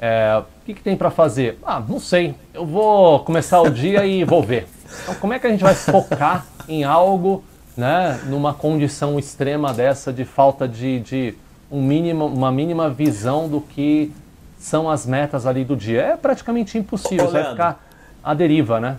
É, 0.00 0.40
o 0.40 0.64
que, 0.64 0.74
que 0.74 0.82
tem 0.82 0.96
para 0.96 1.10
fazer? 1.10 1.58
Ah, 1.62 1.82
não 1.86 2.00
sei. 2.00 2.34
Eu 2.54 2.64
vou 2.64 3.20
começar 3.20 3.60
o 3.60 3.68
dia 3.68 4.06
e 4.06 4.24
vou 4.24 4.42
ver. 4.42 4.66
Então, 5.02 5.14
como 5.16 5.32
é 5.34 5.38
que 5.38 5.46
a 5.46 5.50
gente 5.50 5.62
vai 5.62 5.74
focar 5.74 6.46
em 6.68 6.84
algo, 6.84 7.44
né, 7.76 8.18
numa 8.26 8.54
condição 8.54 9.18
extrema 9.18 9.74
dessa 9.74 10.12
de 10.12 10.24
falta 10.24 10.66
de, 10.66 11.00
de 11.00 11.34
um 11.70 11.82
mínimo, 11.82 12.26
uma 12.26 12.50
mínima 12.50 12.88
visão 12.88 13.48
do 13.48 13.60
que 13.60 14.12
são 14.58 14.88
as 14.88 15.04
metas 15.04 15.44
ali 15.46 15.64
do 15.64 15.76
dia? 15.76 16.00
É 16.00 16.16
praticamente 16.16 16.78
impossível. 16.78 17.26
Ô, 17.26 17.28
você 17.28 17.42
vai 17.42 17.50
ficar 17.50 17.84
à 18.22 18.32
deriva, 18.32 18.80
né? 18.80 18.96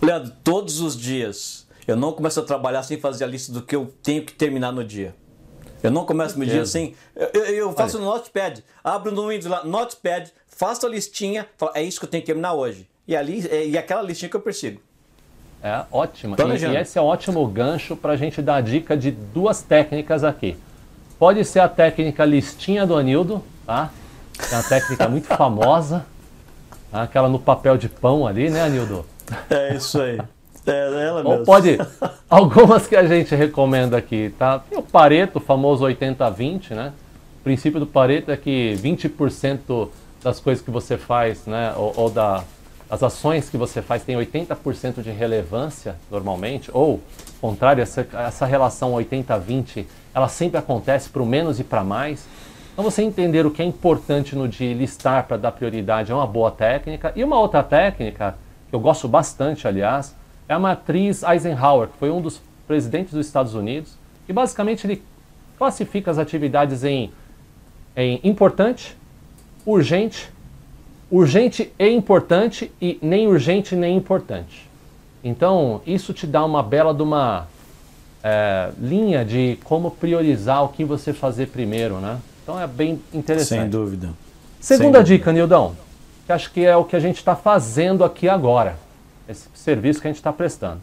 Leandro, 0.00 0.32
todos 0.42 0.80
os 0.80 0.96
dias 0.96 1.66
Eu 1.86 1.96
não 1.96 2.12
começo 2.12 2.40
a 2.40 2.42
trabalhar 2.42 2.82
sem 2.82 2.98
fazer 2.98 3.24
a 3.24 3.26
lista 3.26 3.52
do 3.52 3.62
que 3.62 3.74
eu 3.74 3.92
tenho 4.02 4.24
que 4.24 4.32
terminar 4.32 4.72
no 4.72 4.84
dia. 4.84 5.14
Eu 5.82 5.90
não 5.90 6.06
começo 6.06 6.38
meu 6.38 6.48
dia 6.48 6.64
sem. 6.64 6.94
Eu, 7.16 7.44
eu, 7.44 7.72
faço 7.72 7.96
Olha. 7.96 8.06
no 8.06 8.12
Notepad. 8.12 8.62
Abro 8.84 9.10
no 9.10 9.28
Windows 9.28 9.46
lá, 9.46 9.64
Notepad, 9.64 10.30
faço 10.46 10.86
a 10.86 10.88
listinha, 10.88 11.46
falo, 11.56 11.72
é 11.74 11.82
isso 11.82 11.98
que 11.98 12.06
eu 12.06 12.10
tenho 12.10 12.22
que 12.22 12.26
terminar 12.26 12.54
hoje. 12.54 12.88
E 13.06 13.16
ali, 13.16 13.44
é, 13.48 13.66
e 13.66 13.76
aquela 13.76 14.00
listinha 14.00 14.28
que 14.28 14.36
eu 14.36 14.40
persigo. 14.40 14.80
É 15.62 15.84
ótimo. 15.90 16.36
E, 16.38 16.64
e 16.64 16.76
esse 16.76 16.98
é 16.98 17.02
um 17.02 17.06
ótimo 17.06 17.44
gancho 17.46 17.96
para 17.96 18.12
a 18.12 18.16
gente 18.16 18.40
dar 18.40 18.56
a 18.56 18.60
dica 18.60 18.96
de 18.96 19.10
duas 19.10 19.60
técnicas 19.62 20.22
aqui. 20.22 20.56
Pode 21.18 21.44
ser 21.44 21.60
a 21.60 21.68
técnica 21.68 22.24
listinha 22.24 22.86
do 22.86 22.96
Anildo, 22.96 23.42
tá? 23.66 23.90
É 24.50 24.54
uma 24.54 24.62
técnica 24.62 25.08
muito 25.08 25.26
famosa. 25.36 26.06
Tá? 26.90 27.02
Aquela 27.02 27.28
no 27.28 27.38
papel 27.38 27.76
de 27.76 27.88
pão 27.88 28.26
ali, 28.26 28.50
né, 28.50 28.62
Anildo? 28.62 29.06
É 29.50 29.74
isso 29.74 30.00
aí. 30.00 30.20
É 30.66 31.06
ela 31.06 31.22
mesmo. 31.22 31.38
Ou 31.38 31.44
pode. 31.44 31.78
Algumas 32.30 32.86
que 32.86 32.94
a 32.94 33.04
gente 33.06 33.34
recomenda 33.34 33.96
aqui, 33.96 34.32
tá? 34.38 34.60
Tem 34.60 34.78
o 34.78 34.82
Pareto, 34.82 35.38
o 35.38 35.40
famoso 35.40 35.84
80-20, 35.84 36.70
né? 36.70 36.92
O 37.40 37.42
princípio 37.42 37.80
do 37.80 37.86
Pareto 37.86 38.30
é 38.30 38.36
que 38.36 38.76
20% 38.80 39.88
das 40.22 40.38
coisas 40.38 40.64
que 40.64 40.70
você 40.70 40.96
faz, 40.96 41.46
né? 41.46 41.74
Ou, 41.76 41.92
ou 41.96 42.10
da, 42.10 42.44
as 42.92 43.02
ações 43.02 43.48
que 43.48 43.56
você 43.56 43.80
faz 43.80 44.04
tem 44.04 44.16
80% 44.16 45.02
de 45.02 45.10
relevância 45.10 45.96
normalmente, 46.10 46.70
ou, 46.74 47.00
contrário, 47.40 47.82
essa, 47.82 48.06
essa 48.12 48.44
relação 48.44 48.92
80-20, 48.92 49.86
ela 50.14 50.28
sempre 50.28 50.58
acontece 50.58 51.08
para 51.08 51.22
o 51.22 51.26
menos 51.26 51.58
e 51.58 51.64
para 51.64 51.82
mais. 51.82 52.26
Então, 52.70 52.84
você 52.84 53.02
entender 53.02 53.46
o 53.46 53.50
que 53.50 53.62
é 53.62 53.64
importante 53.64 54.36
no 54.36 54.46
dia 54.46 54.70
e 54.70 54.74
listar 54.74 55.26
para 55.26 55.38
dar 55.38 55.52
prioridade 55.52 56.12
é 56.12 56.14
uma 56.14 56.26
boa 56.26 56.50
técnica. 56.50 57.12
E 57.16 57.24
uma 57.24 57.40
outra 57.40 57.62
técnica, 57.62 58.36
que 58.72 58.76
eu 58.76 58.80
gosto 58.80 59.06
bastante, 59.06 59.68
aliás, 59.68 60.16
é 60.48 60.54
a 60.54 60.58
matriz 60.58 61.22
Eisenhower, 61.22 61.88
que 61.88 61.98
foi 61.98 62.10
um 62.10 62.22
dos 62.22 62.40
presidentes 62.66 63.12
dos 63.12 63.26
Estados 63.26 63.54
Unidos, 63.54 63.98
e 64.26 64.32
basicamente 64.32 64.86
ele 64.86 65.02
classifica 65.58 66.10
as 66.10 66.16
atividades 66.16 66.82
em, 66.82 67.12
em 67.94 68.18
importante, 68.24 68.96
urgente, 69.66 70.32
urgente 71.10 71.70
e 71.78 71.90
importante 71.90 72.72
e 72.80 72.98
nem 73.02 73.28
urgente 73.28 73.76
nem 73.76 73.94
importante. 73.94 74.70
Então, 75.22 75.82
isso 75.86 76.14
te 76.14 76.26
dá 76.26 76.42
uma 76.42 76.62
bela 76.62 76.94
de 76.94 77.02
uma 77.02 77.46
é, 78.24 78.70
linha 78.80 79.22
de 79.22 79.58
como 79.64 79.90
priorizar 79.90 80.64
o 80.64 80.70
que 80.70 80.82
você 80.82 81.12
fazer 81.12 81.48
primeiro, 81.48 81.96
né? 81.96 82.18
Então 82.42 82.58
é 82.58 82.66
bem 82.66 83.02
interessante. 83.12 83.60
Sem 83.60 83.68
dúvida. 83.68 84.08
Segunda 84.58 84.98
Sem 85.04 85.04
dica, 85.04 85.26
dúvida. 85.26 85.32
Nildão, 85.32 85.76
que 86.26 86.32
acho 86.32 86.50
que 86.52 86.64
é 86.64 86.76
o 86.76 86.84
que 86.84 86.96
a 86.96 87.00
gente 87.00 87.16
está 87.16 87.34
fazendo 87.34 88.04
aqui 88.04 88.28
agora 88.28 88.76
esse 89.28 89.48
serviço 89.54 90.00
que 90.00 90.06
a 90.06 90.10
gente 90.10 90.18
está 90.18 90.32
prestando, 90.32 90.80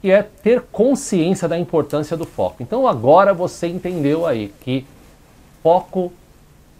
que 0.00 0.10
é 0.10 0.22
ter 0.22 0.62
consciência 0.62 1.48
da 1.48 1.58
importância 1.58 2.16
do 2.16 2.24
foco. 2.24 2.62
Então 2.62 2.86
agora 2.86 3.32
você 3.32 3.66
entendeu 3.66 4.26
aí 4.26 4.52
que 4.60 4.86
foco 5.62 6.12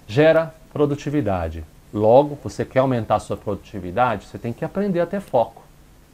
gera 0.07 0.55
produtividade. 0.73 1.65
Logo, 1.93 2.37
você 2.43 2.65
quer 2.65 2.81
aumentar 2.81 3.17
a 3.17 3.21
sua 3.21 3.37
produtividade, 3.37 4.27
você 4.27 4.37
tem 4.37 4.53
que 4.53 4.65
aprender 4.65 5.01
a 5.01 5.07
ter 5.07 5.21
foco. 5.21 5.63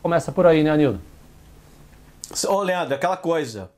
Começa 0.03 0.31
por 0.31 0.47
aí, 0.47 0.63
né, 0.63 0.71
Anildo? 0.71 1.01
Ô, 2.47 2.63
Leandro, 2.63 2.95
aquela 2.95 3.17
coisa. 3.17 3.71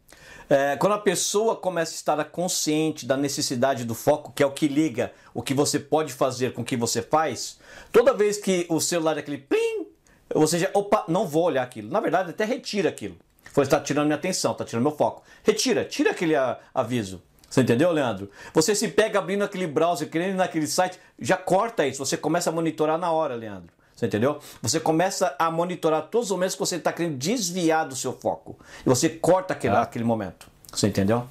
É, 0.52 0.76
quando 0.76 0.92
a 0.92 0.98
pessoa 0.98 1.56
começa 1.56 1.92
a 1.92 1.94
estar 1.94 2.22
consciente 2.26 3.06
da 3.06 3.16
necessidade 3.16 3.86
do 3.86 3.94
foco, 3.94 4.30
que 4.36 4.42
é 4.42 4.46
o 4.46 4.50
que 4.50 4.68
liga 4.68 5.10
o 5.32 5.40
que 5.40 5.54
você 5.54 5.78
pode 5.78 6.12
fazer 6.12 6.52
com 6.52 6.60
o 6.60 6.64
que 6.64 6.76
você 6.76 7.00
faz, 7.00 7.58
toda 7.90 8.12
vez 8.12 8.36
que 8.36 8.66
o 8.68 8.78
celular 8.78 9.16
é 9.16 9.20
aquele 9.20 9.38
plim, 9.38 9.86
ou 10.34 10.46
seja, 10.46 10.70
opa, 10.74 11.06
não 11.08 11.26
vou 11.26 11.44
olhar 11.44 11.62
aquilo. 11.62 11.90
Na 11.90 12.00
verdade, 12.00 12.28
até 12.28 12.44
retira 12.44 12.90
aquilo. 12.90 13.16
Foi 13.44 13.64
está 13.64 13.80
tirando 13.80 14.08
minha 14.08 14.18
atenção, 14.18 14.52
está 14.52 14.62
tirando 14.62 14.82
meu 14.82 14.94
foco. 14.94 15.22
Retira, 15.42 15.86
tira 15.86 16.10
aquele 16.10 16.36
a, 16.36 16.58
aviso. 16.74 17.22
Você 17.48 17.62
entendeu, 17.62 17.90
Leandro? 17.90 18.30
Você 18.52 18.74
se 18.74 18.88
pega 18.88 19.20
abrindo 19.20 19.44
aquele 19.44 19.66
browser, 19.66 20.10
querendo 20.10 20.36
naquele 20.36 20.66
site, 20.66 20.98
já 21.18 21.38
corta 21.38 21.86
isso. 21.86 22.04
Você 22.04 22.18
começa 22.18 22.50
a 22.50 22.52
monitorar 22.52 22.98
na 22.98 23.10
hora, 23.10 23.34
Leandro. 23.34 23.72
Você 24.02 24.06
entendeu? 24.06 24.38
Você 24.60 24.80
começa 24.80 25.32
a 25.38 25.48
monitorar 25.48 26.02
todos 26.10 26.28
os 26.28 26.32
momentos 26.32 26.56
que 26.56 26.60
você 26.60 26.74
está 26.74 26.92
querendo 26.92 27.16
desviar 27.16 27.86
do 27.86 27.94
seu 27.94 28.12
foco. 28.12 28.58
E 28.84 28.88
você 28.88 29.08
corta 29.08 29.52
aquele, 29.52 29.76
ah. 29.76 29.82
aquele 29.82 30.04
momento. 30.04 30.48
Você 30.72 30.88
entendeu? 30.88 31.24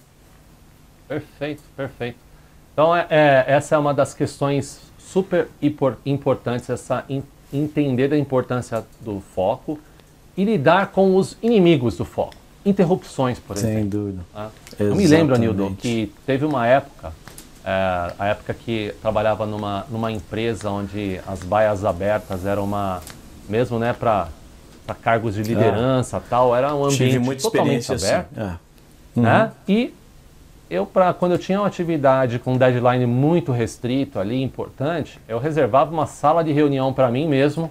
Perfeito, 1.05 1.61
perfeito. 1.75 2.17
Então, 2.71 2.95
é, 2.95 3.05
é, 3.09 3.43
essa 3.47 3.75
é 3.75 3.77
uma 3.77 3.93
das 3.93 4.13
questões 4.13 4.79
super 4.97 5.49
importantes, 6.05 6.69
essa 6.69 7.05
entender 7.51 8.07
da 8.07 8.17
importância 8.17 8.85
do 9.01 9.19
foco 9.19 9.77
e 10.37 10.45
lidar 10.45 10.91
com 10.91 11.17
os 11.17 11.37
inimigos 11.41 11.97
do 11.97 12.05
foco. 12.05 12.35
Interrupções, 12.65 13.37
por 13.37 13.57
exemplo. 13.57 13.79
Sem 13.79 13.89
dúvida. 13.89 14.21
Tá? 14.31 14.49
Eu 14.79 14.95
me 14.95 15.05
lembro, 15.05 15.35
Anildo, 15.35 15.75
que 15.77 16.09
teve 16.25 16.45
uma 16.45 16.65
época, 16.65 17.11
é, 17.65 18.13
a 18.17 18.27
época 18.27 18.53
que 18.53 18.93
trabalhava 19.01 19.45
numa, 19.45 19.85
numa 19.89 20.11
empresa 20.11 20.69
onde 20.69 21.19
as 21.27 21.43
baias 21.43 21.85
abertas 21.85 22.45
eram 22.45 22.63
uma, 22.63 23.01
mesmo 23.47 23.77
né, 23.77 23.93
para 23.93 24.27
cargos 25.01 25.35
de 25.35 25.43
liderança 25.43 26.17
ah, 26.17 26.21
tal, 26.27 26.55
era 26.55 26.73
um 26.75 26.85
ambiente 26.85 27.41
totalmente 27.41 27.93
assim. 27.93 28.07
aberto. 28.07 28.37
Assim. 28.37 28.49
É. 28.49 28.57
Uhum. 29.15 29.23
Né? 29.23 29.51
E 29.67 29.93
eu, 30.69 30.85
pra, 30.85 31.13
quando 31.13 31.33
eu 31.33 31.37
tinha 31.37 31.59
uma 31.59 31.67
atividade 31.67 32.39
com 32.39 32.53
um 32.53 32.57
deadline 32.57 33.05
muito 33.05 33.51
restrito 33.51 34.19
ali, 34.19 34.41
importante, 34.41 35.19
eu 35.27 35.37
reservava 35.37 35.91
uma 35.91 36.05
sala 36.05 36.43
de 36.43 36.51
reunião 36.51 36.93
para 36.93 37.11
mim 37.11 37.27
mesmo, 37.27 37.69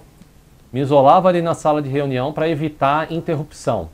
me 0.71 0.79
isolava 0.79 1.27
ali 1.27 1.41
na 1.41 1.53
sala 1.53 1.81
de 1.81 1.89
reunião 1.89 2.31
para 2.31 2.47
evitar 2.47 3.11
interrupção. 3.11 3.89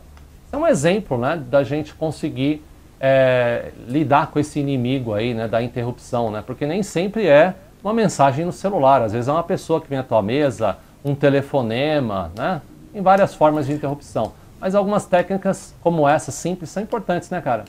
É 0.51 0.57
um 0.57 0.67
exemplo 0.67 1.17
né, 1.17 1.41
da 1.49 1.63
gente 1.63 1.93
conseguir 1.93 2.61
é, 2.99 3.71
lidar 3.87 4.27
com 4.27 4.39
esse 4.39 4.59
inimigo 4.59 5.13
aí, 5.13 5.33
né, 5.33 5.47
da 5.47 5.61
interrupção, 5.61 6.31
né? 6.31 6.43
Porque 6.45 6.65
nem 6.65 6.81
sempre 6.81 7.27
é 7.27 7.55
uma 7.83 7.93
mensagem 7.93 8.45
no 8.45 8.51
celular, 8.51 9.01
às 9.01 9.13
vezes 9.13 9.27
é 9.27 9.31
uma 9.31 9.43
pessoa 9.43 9.79
que 9.79 9.87
vem 9.87 9.99
à 9.99 10.03
tua 10.03 10.21
mesa, 10.21 10.77
um 11.03 11.13
telefonema, 11.13 12.31
né? 12.35 12.61
Em 12.93 13.01
várias 13.01 13.33
formas 13.33 13.67
de 13.67 13.73
interrupção. 13.73 14.33
Mas 14.59 14.73
algumas 14.73 15.05
técnicas 15.05 15.75
como 15.81 16.07
essa, 16.07 16.31
simples, 16.31 16.69
são 16.69 16.81
importantes, 16.81 17.29
né, 17.29 17.39
cara? 17.39 17.65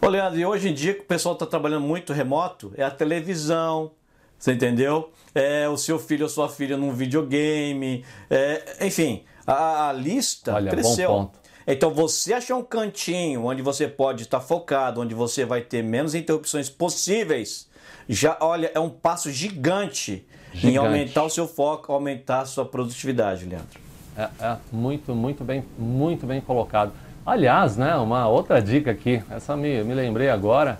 Ô, 0.00 0.08
Leandro, 0.08 0.38
e 0.38 0.44
hoje 0.44 0.68
em 0.68 0.74
dia 0.74 0.94
que 0.94 1.02
o 1.02 1.04
pessoal 1.04 1.34
está 1.34 1.46
trabalhando 1.46 1.86
muito 1.86 2.12
remoto, 2.12 2.72
é 2.76 2.82
a 2.82 2.90
televisão, 2.90 3.92
você 4.36 4.52
entendeu? 4.52 5.12
É 5.32 5.68
o 5.68 5.76
seu 5.76 6.00
filho 6.00 6.24
ou 6.24 6.28
sua 6.28 6.48
filha 6.48 6.76
num 6.76 6.92
videogame, 6.92 8.04
é, 8.28 8.84
enfim, 8.84 9.22
a, 9.46 9.90
a 9.90 9.92
lista 9.92 10.54
Olha, 10.54 10.72
cresceu. 10.72 11.08
Bom 11.08 11.24
ponto. 11.26 11.41
Então 11.66 11.92
você 11.92 12.34
achar 12.34 12.56
um 12.56 12.62
cantinho 12.62 13.44
onde 13.46 13.62
você 13.62 13.86
pode 13.86 14.22
estar 14.22 14.40
focado, 14.40 15.00
onde 15.00 15.14
você 15.14 15.44
vai 15.44 15.60
ter 15.60 15.82
menos 15.82 16.14
interrupções 16.14 16.68
possíveis, 16.68 17.68
já 18.08 18.36
olha, 18.40 18.70
é 18.74 18.80
um 18.80 18.90
passo 18.90 19.30
gigante, 19.30 20.24
gigante. 20.52 20.66
em 20.66 20.76
aumentar 20.76 21.24
o 21.24 21.30
seu 21.30 21.46
foco, 21.46 21.92
aumentar 21.92 22.40
a 22.40 22.46
sua 22.46 22.64
produtividade, 22.64 23.44
Leandro. 23.44 23.80
É, 24.16 24.28
é, 24.40 24.56
muito, 24.70 25.14
muito 25.14 25.44
bem, 25.44 25.64
muito 25.78 26.26
bem 26.26 26.40
colocado. 26.40 26.92
Aliás, 27.24 27.76
né, 27.76 27.94
uma 27.96 28.28
outra 28.28 28.60
dica 28.60 28.90
aqui, 28.90 29.22
essa 29.30 29.56
me, 29.56 29.82
me 29.84 29.94
lembrei 29.94 30.28
agora, 30.28 30.78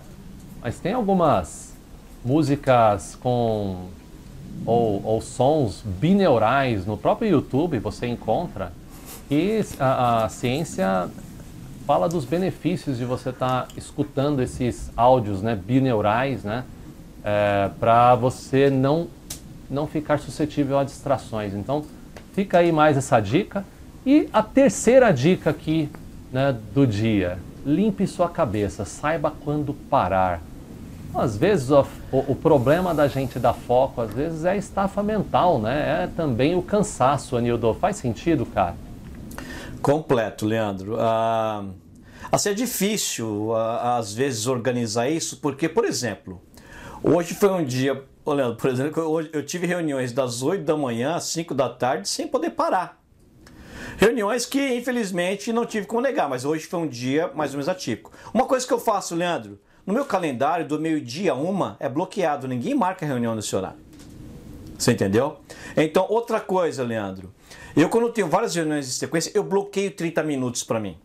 mas 0.61 0.79
tem 0.79 0.93
algumas 0.93 1.73
músicas 2.23 3.15
com 3.15 3.87
ou, 4.65 5.03
ou 5.03 5.21
sons 5.21 5.81
bineurais 5.83 6.85
no 6.85 6.97
próprio 6.97 7.29
YouTube 7.29 7.79
você 7.79 8.07
encontra 8.07 8.71
que 9.33 9.65
a, 9.79 10.25
a 10.25 10.29
ciência 10.29 11.09
fala 11.87 12.07
dos 12.07 12.23
benefícios 12.23 12.99
de 12.99 13.05
você 13.05 13.29
estar 13.29 13.63
tá 13.63 13.67
escutando 13.75 14.41
esses 14.41 14.91
áudios 14.95 15.41
né, 15.41 15.55
bineurais 15.55 16.43
né, 16.43 16.63
é, 17.23 17.69
para 17.79 18.13
você 18.13 18.69
não, 18.69 19.07
não 19.69 19.87
ficar 19.87 20.19
suscetível 20.19 20.77
a 20.77 20.83
distrações. 20.83 21.53
Então, 21.55 21.83
fica 22.33 22.59
aí 22.59 22.71
mais 22.71 22.95
essa 22.95 23.19
dica. 23.19 23.65
E 24.05 24.29
a 24.31 24.43
terceira 24.43 25.11
dica 25.11 25.49
aqui 25.49 25.89
né, 26.31 26.55
do 26.73 26.85
dia. 26.85 27.39
Limpe 27.65 28.05
sua 28.05 28.29
cabeça, 28.29 28.85
saiba 28.85 29.33
quando 29.43 29.73
parar. 29.73 30.41
Às 31.15 31.37
vezes 31.37 31.71
o, 31.71 31.85
o, 32.11 32.35
problema 32.35 32.93
da 32.93 33.07
gente 33.07 33.39
dar 33.39 33.53
foco, 33.53 34.01
às 34.01 34.11
vezes 34.11 34.45
é 34.45 34.57
estafa 34.57 35.01
mental, 35.01 35.59
né? 35.59 36.03
É 36.03 36.07
também 36.07 36.55
o 36.55 36.61
cansaço, 36.61 37.37
Anildo. 37.37 37.73
Faz 37.75 37.97
sentido, 37.97 38.45
cara? 38.47 38.75
Completo, 39.83 40.45
Leandro. 40.45 40.95
Ah, 40.97 41.65
assim, 42.31 42.49
é 42.49 42.53
difícil, 42.53 43.53
ah, 43.53 43.97
às 43.97 44.13
vezes, 44.13 44.47
organizar 44.47 45.09
isso, 45.09 45.41
porque, 45.41 45.67
por 45.67 45.83
exemplo, 45.83 46.41
hoje 47.03 47.33
foi 47.33 47.49
um 47.49 47.65
dia, 47.65 48.01
Leandro, 48.25 48.55
por 48.55 48.69
exemplo, 48.69 49.03
hoje 49.03 49.29
eu 49.33 49.45
tive 49.45 49.67
reuniões 49.67 50.13
das 50.13 50.41
8 50.41 50.63
da 50.63 50.77
manhã 50.77 51.15
às 51.15 51.25
5 51.25 51.53
da 51.53 51.67
tarde 51.67 52.07
sem 52.07 52.25
poder 52.29 52.51
parar. 52.51 53.03
Reuniões 53.97 54.45
que, 54.45 54.73
infelizmente, 54.73 55.51
não 55.51 55.65
tive 55.65 55.85
como 55.85 56.01
negar, 56.01 56.29
mas 56.29 56.45
hoje 56.45 56.65
foi 56.65 56.79
um 56.79 56.87
dia 56.87 57.29
mais 57.35 57.51
ou 57.51 57.57
menos 57.57 57.67
atípico. 57.67 58.09
Uma 58.33 58.45
coisa 58.45 58.65
que 58.65 58.73
eu 58.73 58.79
faço, 58.79 59.13
Leandro, 59.13 59.59
no 59.85 59.93
meu 59.93 60.05
calendário, 60.05 60.65
do 60.65 60.79
meio-dia 60.79 61.33
a 61.33 61.35
uma, 61.35 61.75
é 61.77 61.89
bloqueado. 61.89 62.47
Ninguém 62.47 62.73
marca 62.73 63.05
reunião 63.05 63.35
nesse 63.35 63.53
horário. 63.53 63.79
Você 64.77 64.93
entendeu? 64.93 65.39
Então, 65.75 66.05
outra 66.09 66.39
coisa, 66.39 66.83
Leandro. 66.83 67.33
Eu, 67.75 67.89
quando 67.89 68.11
tenho 68.11 68.27
várias 68.27 68.53
reuniões 68.55 68.85
de 68.85 68.93
sequência, 68.93 69.31
eu 69.33 69.43
bloqueio 69.43 69.91
30 69.91 70.23
minutos 70.23 70.63
para 70.63 70.79
mim. 70.79 70.97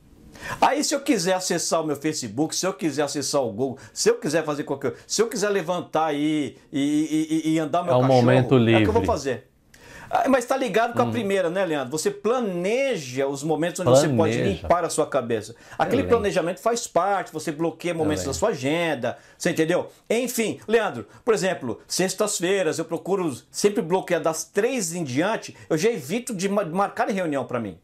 Aí, 0.60 0.84
se 0.84 0.94
eu 0.94 1.00
quiser 1.00 1.34
acessar 1.34 1.82
o 1.82 1.86
meu 1.86 1.96
Facebook, 1.96 2.54
se 2.54 2.66
eu 2.66 2.72
quiser 2.72 3.02
acessar 3.02 3.42
o 3.42 3.50
Google, 3.50 3.78
se 3.92 4.08
eu 4.08 4.14
quiser 4.16 4.44
fazer 4.44 4.64
qualquer 4.64 4.94
se 5.06 5.20
eu 5.20 5.28
quiser 5.28 5.48
levantar 5.48 6.06
aí 6.06 6.56
e, 6.72 7.42
e, 7.44 7.54
e 7.54 7.58
andar 7.58 7.82
meu 7.82 7.92
é 7.92 7.96
um 7.96 8.00
cachorro, 8.02 8.20
momento 8.20 8.56
livre. 8.56 8.74
é 8.74 8.78
o 8.78 8.82
que 8.82 8.88
eu 8.88 8.92
vou 8.92 9.04
fazer. 9.04 9.47
Ah, 10.10 10.28
mas 10.28 10.44
está 10.44 10.56
ligado 10.56 10.94
com 10.94 11.02
a 11.02 11.04
hum. 11.04 11.10
primeira, 11.10 11.50
né, 11.50 11.64
Leandro? 11.64 11.90
Você 11.90 12.10
planeja 12.10 13.26
os 13.26 13.42
momentos 13.42 13.80
onde 13.80 13.90
planeja. 13.90 14.08
você 14.08 14.16
pode 14.16 14.42
limpar 14.42 14.84
a 14.84 14.90
sua 14.90 15.06
cabeça. 15.06 15.54
Aquele 15.72 16.02
Excelente. 16.02 16.08
planejamento 16.08 16.60
faz 16.60 16.86
parte, 16.86 17.32
você 17.32 17.52
bloqueia 17.52 17.94
momentos 17.94 18.22
Excelente. 18.22 18.34
da 18.34 18.38
sua 18.38 18.48
agenda, 18.50 19.18
você 19.36 19.50
entendeu? 19.50 19.90
Enfim, 20.08 20.60
Leandro, 20.66 21.06
por 21.24 21.34
exemplo, 21.34 21.80
sextas-feiras 21.86 22.78
eu 22.78 22.84
procuro 22.84 23.36
sempre 23.50 23.82
bloquear 23.82 24.20
das 24.20 24.44
três 24.44 24.94
em 24.94 25.04
diante, 25.04 25.56
eu 25.68 25.76
já 25.76 25.90
evito 25.90 26.34
de 26.34 26.48
marcar 26.48 27.08
reunião 27.08 27.44
para 27.44 27.60
mim. 27.60 27.78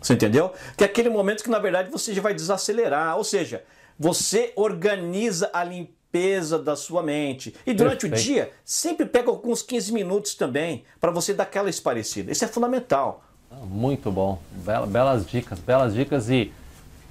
Você 0.00 0.14
entendeu? 0.14 0.52
Que 0.76 0.84
é 0.84 0.86
aquele 0.86 1.08
momento 1.08 1.42
que 1.42 1.50
na 1.50 1.58
verdade 1.58 1.90
você 1.90 2.14
já 2.14 2.22
vai 2.22 2.32
desacelerar, 2.32 3.16
ou 3.16 3.24
seja, 3.24 3.64
você 3.98 4.52
organiza 4.56 5.50
a 5.52 5.64
limpeza 5.64 5.97
limpeza 6.08 6.58
da 6.58 6.74
sua 6.74 7.02
mente. 7.02 7.54
E 7.66 7.72
durante 7.72 8.08
Perfeito. 8.08 8.20
o 8.20 8.24
dia, 8.24 8.52
sempre 8.64 9.06
pega 9.06 9.30
alguns 9.30 9.62
15 9.62 9.92
minutos 9.92 10.34
também 10.34 10.84
para 11.00 11.10
você 11.10 11.34
dar 11.34 11.44
aquela 11.44 11.70
esparecida. 11.70 12.32
Isso 12.32 12.44
é 12.44 12.48
fundamental. 12.48 13.24
Ah, 13.50 13.56
muito 13.64 14.10
bom. 14.10 14.40
Bela, 14.64 14.86
belas 14.86 15.26
dicas, 15.26 15.58
belas 15.58 15.94
dicas 15.94 16.28
e 16.28 16.52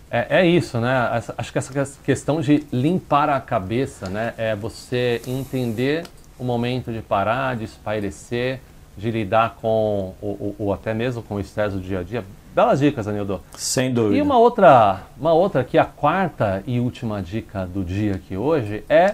é, 0.10 0.40
é, 0.40 0.46
isso, 0.46 0.80
né? 0.80 1.22
Acho 1.38 1.52
que 1.52 1.58
essa 1.58 2.00
questão 2.04 2.40
de 2.40 2.66
limpar 2.72 3.30
a 3.30 3.42
cabeça, 3.42 4.10
né? 4.10 4.34
É 4.38 4.56
você 4.56 5.22
entender 5.28 6.06
o 6.40 6.46
momento 6.46 6.94
de 6.94 7.02
parar, 7.02 7.58
de 7.58 7.66
espairecer, 7.66 8.62
de 8.98 9.12
lidar 9.12 9.58
com, 9.62 10.14
ou, 10.22 10.56
ou 10.58 10.74
até 10.74 10.94
mesmo 10.94 11.22
com 11.22 11.36
o 11.36 11.40
estresse 11.40 11.76
do 11.76 11.82
dia 11.82 12.00
a 12.00 12.04
dia. 12.04 12.26
Belas 12.54 12.80
dicas, 12.80 13.08
Anildo. 13.08 13.42
Sem 13.56 13.94
dúvida. 13.94 14.18
E 14.18 14.22
uma 14.22 14.38
outra, 14.40 15.02
uma 15.20 15.32
outra 15.32 15.64
que 15.64 15.78
a 15.78 15.86
quarta 15.86 16.64
e 16.66 16.80
última 16.80 17.22
dica 17.22 17.68
do 17.68 17.84
dia 17.84 18.16
aqui 18.16 18.36
hoje 18.36 18.84
é 18.90 19.14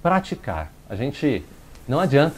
praticar. 0.00 0.72
A 0.88 0.94
gente 0.94 1.44
não 1.88 1.98
adianta 1.98 2.36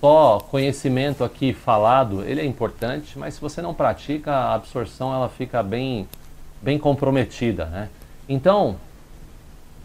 só 0.00 0.38
conhecimento 0.50 1.22
aqui 1.22 1.52
falado, 1.52 2.24
ele 2.24 2.40
é 2.40 2.44
importante, 2.44 3.18
mas 3.18 3.34
se 3.34 3.40
você 3.40 3.62
não 3.62 3.74
pratica, 3.74 4.32
a 4.32 4.54
absorção 4.54 5.14
ela 5.14 5.28
fica 5.28 5.62
bem 5.62 6.08
bem 6.60 6.78
comprometida, 6.78 7.66
né? 7.66 7.88
Então, 8.28 8.76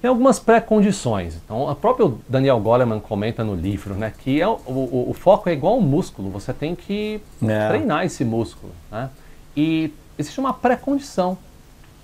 tem 0.04 0.10
algumas 0.10 0.38
pré-condições. 0.38 1.40
Então, 1.46 1.62
o 1.62 1.76
próprio 1.76 2.20
Daniel 2.28 2.60
Goleman 2.60 3.00
comenta 3.00 3.42
no 3.42 3.56
livro, 3.56 3.94
né, 3.94 4.12
que 4.20 4.42
é 4.42 4.46
o, 4.46 4.52
o, 4.52 5.06
o 5.12 5.14
foco 5.14 5.48
é 5.48 5.54
igual 5.54 5.76
ao 5.76 5.80
músculo, 5.80 6.30
você 6.30 6.52
tem 6.52 6.76
que 6.76 7.22
é. 7.42 7.70
treinar 7.70 8.04
esse 8.04 8.26
músculo, 8.26 8.74
né? 8.92 9.10
E 9.56 9.94
existe 10.20 10.42
uma 10.42 10.52
pré-condição. 10.54 11.38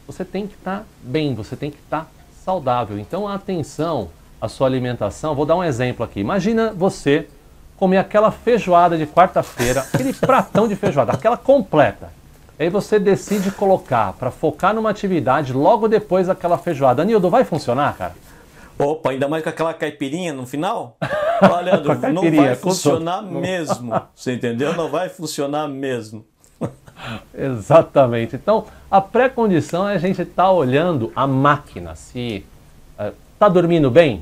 Você 0.08 0.24
tem 0.24 0.48
que 0.48 0.54
estar 0.54 0.80
tá 0.80 0.86
bem, 1.04 1.36
você 1.36 1.58
tem 1.58 1.70
que 1.70 1.78
estar 1.78 2.06
tá 2.06 2.08
saudável. 2.42 2.98
Então, 2.98 3.28
atenção 3.28 4.08
à 4.40 4.48
sua 4.48 4.68
alimentação. 4.68 5.36
Vou 5.36 5.46
dar 5.46 5.58
um 5.58 5.64
exemplo 5.64 6.06
aqui. 6.06 6.22
Imagina 6.22 6.72
você 6.72 7.28
comer 7.76 7.98
aquela 7.98 8.32
feijoada 8.32 8.98
de 8.98 9.06
quarta-feira, 9.08 9.82
aquele 9.82 10.14
pratão 10.14 10.70
de 10.70 10.76
feijoada, 10.78 11.12
aquela 11.12 11.36
completa. 11.36 12.14
Aí 12.60 12.70
você 12.70 13.00
decide 13.00 13.52
colocar 13.52 14.12
para 14.14 14.30
focar 14.30 14.76
numa 14.76 14.90
atividade 14.90 15.54
logo 15.54 15.88
depois 15.88 16.28
daquela 16.28 16.58
feijoada. 16.58 17.02
Anildo, 17.02 17.30
vai 17.30 17.46
funcionar, 17.46 17.96
cara? 17.96 18.14
Opa, 18.78 19.12
ainda 19.12 19.30
mais 19.30 19.42
com 19.44 19.50
aquela 19.50 19.74
caipirinha 19.74 20.34
no 20.34 20.46
final? 20.46 20.98
Olha, 21.42 21.78
não 22.12 22.30
vai 22.30 22.56
funcionar 22.56 23.22
mesmo. 23.22 23.94
Você 24.14 24.34
entendeu? 24.34 24.76
Não 24.76 24.90
vai 24.90 25.08
funcionar 25.08 25.70
mesmo. 25.70 26.26
Exatamente. 27.34 28.36
Então, 28.36 28.66
a 28.92 29.00
pré-condição 29.00 29.88
é 29.88 29.96
a 29.96 29.98
gente 29.98 30.22
estar 30.22 30.44
tá 30.44 30.52
olhando 30.52 31.14
a 31.16 31.26
máquina. 31.26 31.96
Se 31.96 32.46
está 33.34 33.48
uh, 33.48 33.50
dormindo 33.50 33.90
bem, 33.90 34.22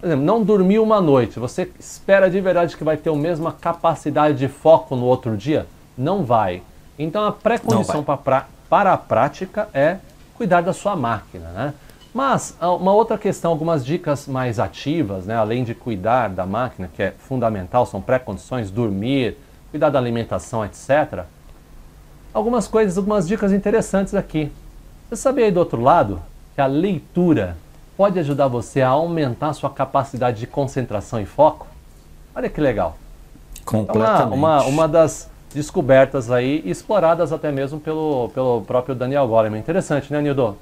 por 0.00 0.06
exemplo, 0.06 0.24
não 0.24 0.42
dormiu 0.42 0.82
uma 0.82 1.00
noite, 1.00 1.38
você 1.38 1.70
espera 1.78 2.30
de 2.30 2.40
verdade 2.40 2.74
que 2.74 2.84
vai 2.84 2.96
ter 2.96 3.10
a 3.10 3.14
mesma 3.14 3.52
capacidade 3.52 4.38
de 4.38 4.48
foco 4.48 4.96
no 4.96 5.04
outro 5.04 5.36
dia? 5.36 5.66
Não 5.96 6.24
vai. 6.24 6.62
Então, 6.98 7.24
a 7.24 7.32
pré-condição 7.32 8.02
para, 8.02 8.92
a 8.92 8.96
prática 8.96 9.68
é 9.72 9.98
cuidar 10.34 10.60
da 10.60 10.72
sua 10.72 10.96
máquina, 10.96 11.48
né? 11.50 11.74
Mas 12.14 12.56
uma 12.60 12.92
outra 12.92 13.18
questão, 13.18 13.50
algumas 13.50 13.84
dicas 13.84 14.26
mais 14.26 14.58
ativas, 14.58 15.26
né, 15.26 15.36
além 15.36 15.64
de 15.64 15.74
cuidar 15.74 16.28
da 16.28 16.46
máquina, 16.46 16.88
que 16.94 17.02
é 17.02 17.10
fundamental, 17.10 17.84
são 17.84 18.00
pré-condições, 18.00 18.70
dormir, 18.70 19.36
cuidar 19.70 19.90
da 19.90 19.98
alimentação, 19.98 20.64
etc 20.64 21.26
algumas 22.36 22.68
coisas, 22.68 22.98
algumas 22.98 23.26
dicas 23.26 23.50
interessantes 23.50 24.14
aqui. 24.14 24.52
Você 25.08 25.16
sabia 25.16 25.46
aí 25.46 25.50
do 25.50 25.58
outro 25.58 25.80
lado 25.80 26.20
que 26.54 26.60
a 26.60 26.66
leitura 26.66 27.56
pode 27.96 28.18
ajudar 28.18 28.46
você 28.46 28.82
a 28.82 28.88
aumentar 28.88 29.48
a 29.48 29.52
sua 29.54 29.70
capacidade 29.70 30.40
de 30.40 30.46
concentração 30.46 31.18
e 31.18 31.24
foco? 31.24 31.66
Olha 32.34 32.50
que 32.50 32.60
legal. 32.60 32.98
Completamente. 33.64 34.26
Então, 34.26 34.34
uma, 34.34 34.60
uma, 34.60 34.64
uma 34.64 34.88
das 34.88 35.30
descobertas 35.52 36.30
aí, 36.30 36.62
exploradas 36.64 37.32
até 37.32 37.50
mesmo 37.50 37.80
pelo, 37.80 38.28
pelo 38.30 38.62
próprio 38.62 38.94
Daniel 38.94 39.26
Goleman. 39.26 39.58
Interessante, 39.58 40.12
né, 40.12 40.20
Nildo? 40.20 40.56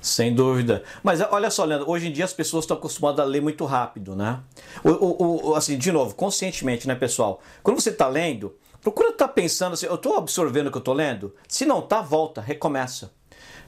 Sem 0.00 0.34
dúvida. 0.34 0.82
Mas 1.02 1.20
olha 1.30 1.50
só, 1.50 1.64
Leandro, 1.64 1.90
hoje 1.90 2.08
em 2.08 2.12
dia 2.12 2.24
as 2.24 2.32
pessoas 2.32 2.64
estão 2.64 2.76
acostumadas 2.76 3.20
a 3.20 3.28
ler 3.28 3.40
muito 3.40 3.64
rápido, 3.64 4.14
né? 4.14 4.40
O, 4.84 5.50
o, 5.50 5.54
assim, 5.54 5.78
de 5.78 5.90
novo, 5.90 6.14
conscientemente, 6.14 6.86
né, 6.86 6.94
pessoal? 6.94 7.40
Quando 7.62 7.80
você 7.80 7.88
está 7.88 8.06
lendo, 8.06 8.54
Procura 8.84 9.08
estar 9.08 9.28
tá 9.28 9.32
pensando 9.32 9.72
assim, 9.72 9.86
eu 9.86 9.94
estou 9.94 10.18
absorvendo 10.18 10.66
o 10.66 10.70
que 10.70 10.76
eu 10.76 10.80
estou 10.80 10.92
lendo? 10.92 11.34
Se 11.48 11.64
não 11.64 11.80
tá, 11.80 12.02
volta, 12.02 12.42
recomeça. 12.42 13.10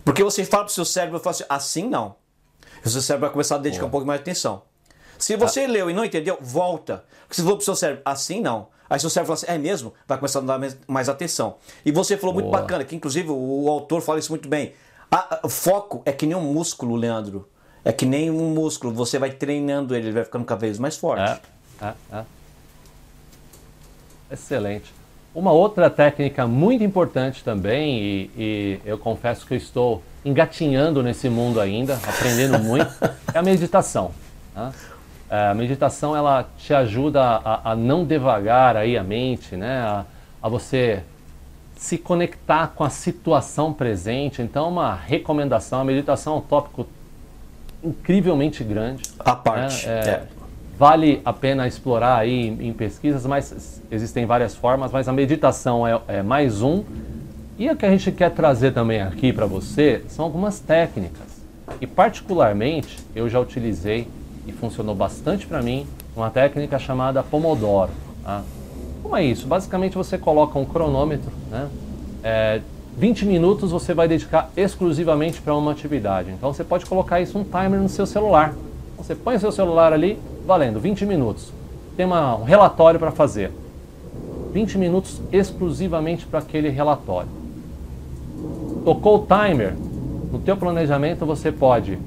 Porque 0.04 0.22
você 0.22 0.44
fala 0.44 0.64
para 0.64 0.70
o 0.70 0.74
seu 0.74 0.85
cérebro, 0.85 1.18
fala 1.18 1.30
assim, 1.30 1.44
assim 1.48 1.88
não. 1.88 2.16
O 2.85 2.88
seu 2.90 3.00
cérebro 3.00 3.26
vai 3.26 3.32
começar 3.32 3.54
a 3.54 3.59
dedicar 3.59 3.80
Boa. 3.80 3.88
um 3.88 3.90
pouco 3.92 4.06
mais 4.06 4.18
de 4.20 4.24
atenção. 4.24 4.62
Se 5.18 5.35
você 5.35 5.64
ah. 5.64 5.68
leu 5.68 5.88
e 5.88 5.94
não 5.94 6.04
entendeu, 6.04 6.37
volta. 6.38 7.02
Porque 7.22 7.37
se 7.37 7.42
for 7.42 7.52
para 7.52 7.62
o 7.62 7.64
seu 7.64 7.74
cérebro, 7.74 8.02
assim 8.04 8.42
não. 8.42 8.68
Aí 8.88 9.01
seu 9.01 9.11
cérebro 9.11 9.37
fala 9.37 9.53
assim, 9.53 9.59
é 9.59 9.59
mesmo? 9.59 9.92
Vai 10.07 10.18
começar 10.18 10.38
a 10.38 10.42
dar 10.42 10.61
mais 10.87 11.09
atenção. 11.09 11.57
E 11.85 11.90
você 11.90 12.16
falou 12.16 12.35
Boa. 12.35 12.44
muito 12.44 12.53
bacana, 12.53 12.85
que 12.85 12.94
inclusive 12.94 13.29
o, 13.31 13.68
autor 13.68 14.01
fala 14.01 14.18
isso 14.18 14.31
muito 14.31 14.49
bem. 14.49 14.72
o 15.42 15.49
foco 15.49 16.03
é 16.05 16.12
que 16.12 16.27
nem 16.27 16.37
um 16.37 16.53
músculo, 16.53 16.96
Leandro. 16.96 17.49
É 17.85 17.92
que 17.92 18.05
nem 18.05 18.31
um 18.31 18.51
músculo. 18.51 18.92
Você 18.94 19.18
vai 19.18 19.31
treinando 19.31 19.94
ele, 19.94 20.07
ele 20.07 20.14
vai 20.14 20.25
ficando 20.25 20.44
cada 20.44 20.61
vez 20.61 20.79
mais 20.79 20.96
forte. 20.96 21.40
É, 21.81 21.87
é, 21.87 21.94
é. 22.12 22.25
Excelente. 24.31 24.92
Uma 25.35 25.53
outra 25.53 25.90
técnica 25.90 26.46
muito 26.46 26.83
importante 26.83 27.44
também, 27.44 27.99
e, 27.99 28.31
e, 28.37 28.81
eu 28.85 28.99
confesso 28.99 29.46
que 29.46 29.53
eu 29.53 29.59
estou 29.59 30.03
engatinhando 30.25 31.03
nesse 31.03 31.29
mundo 31.29 31.61
ainda, 31.61 31.94
aprendendo 31.94 32.59
muito, 32.59 32.90
é 33.35 33.38
a 33.38 33.42
meditação. 33.42 34.12
Né? 34.55 34.72
É, 35.30 35.48
a 35.48 35.54
meditação 35.54 36.16
ela 36.16 36.48
te 36.58 36.72
ajuda 36.72 37.22
a, 37.22 37.72
a, 37.72 37.76
não 37.76 38.04
devagar 38.04 38.76
aí 38.76 38.96
a 38.96 39.02
mente, 39.02 39.56
né? 39.56 39.78
A, 39.78 40.04
a, 40.42 40.48
você 40.48 41.02
se 41.76 41.98
conectar 41.98 42.68
com 42.68 42.84
a 42.84 42.90
situação 42.90 43.72
presente. 43.72 44.40
Então, 44.40 44.68
uma 44.68 44.94
recomendação, 44.94 45.80
a 45.80 45.84
meditação 45.84 46.34
é 46.34 46.36
um 46.38 46.40
tópico 46.40 46.86
incrivelmente 47.82 48.62
grande. 48.64 49.02
A 49.18 49.34
parte. 49.34 49.86
Né? 49.86 49.92
É, 49.92 50.08
é 50.08 50.26
Vale 50.78 51.22
a 51.24 51.32
pena 51.32 51.66
explorar 51.66 52.18
aí 52.18 52.48
em, 52.48 52.68
em 52.68 52.72
pesquisas, 52.72 53.24
mas 53.24 53.80
existem 53.90 54.26
várias 54.26 54.54
formas, 54.54 54.92
mas 54.92 55.08
a 55.08 55.12
meditação 55.12 55.86
é, 55.86 55.98
é 56.06 56.22
mais 56.22 56.60
um. 56.60 56.84
E 57.58 57.70
o 57.70 57.74
que 57.74 57.86
a 57.86 57.90
gente 57.90 58.12
quer 58.12 58.30
trazer 58.30 58.72
também 58.72 59.00
aqui 59.00 59.32
para 59.32 59.46
você 59.46 60.04
são 60.06 60.26
algumas 60.26 60.60
técnicas. 60.60 61.40
E 61.80 61.86
particularmente 61.86 62.98
eu 63.14 63.26
já 63.26 63.40
utilizei 63.40 64.06
e 64.46 64.52
funcionou 64.52 64.94
bastante 64.94 65.46
para 65.46 65.62
mim 65.62 65.87
uma 66.16 66.30
técnica 66.30 66.78
chamada 66.78 67.22
Pomodoro. 67.22 67.90
Tá? 68.22 68.42
Como 69.02 69.16
é 69.16 69.24
isso? 69.24 69.46
Basicamente 69.46 69.96
você 69.96 70.16
coloca 70.16 70.59
um 70.59 70.64
cronômetro, 70.64 71.30
né? 71.50 71.68
É, 72.22 72.61
20 72.96 73.26
minutos 73.26 73.70
você 73.70 73.92
vai 73.92 74.09
dedicar 74.09 74.50
exclusivamente 74.56 75.42
para 75.42 75.54
uma 75.54 75.72
atividade. 75.72 76.30
Então 76.30 76.52
você 76.52 76.64
pode 76.64 76.87
colocar 76.87 77.20
isso 77.20 77.38
um 77.38 77.44
timer 77.44 77.78
no 77.78 77.88
seu 77.88 78.06
celular. 78.06 78.54
Você 78.96 79.14
põe 79.14 79.37
o 79.37 79.40
seu 79.40 79.52
celular 79.52 79.92
ali, 79.92 80.18
valendo 80.46 80.80
20 80.80 81.04
minutos. 81.04 81.52
Tem 81.96 82.06
uma, 82.06 82.37
um 82.37 82.44
relatório 82.44 82.98
para 82.98 83.11
fazer. 83.11 83.52
20 84.52 84.78
minutos 84.78 85.20
exclusivamente 85.30 86.24
para 86.26 86.38
aquele 86.38 86.70
relatório. 86.70 87.28
Tocou 88.85 89.16
o 89.16 89.26
timer, 89.26 89.74
no 90.32 90.38
teu 90.38 90.56
planejamento 90.56 91.26
você 91.26 91.52
pode 91.52 91.98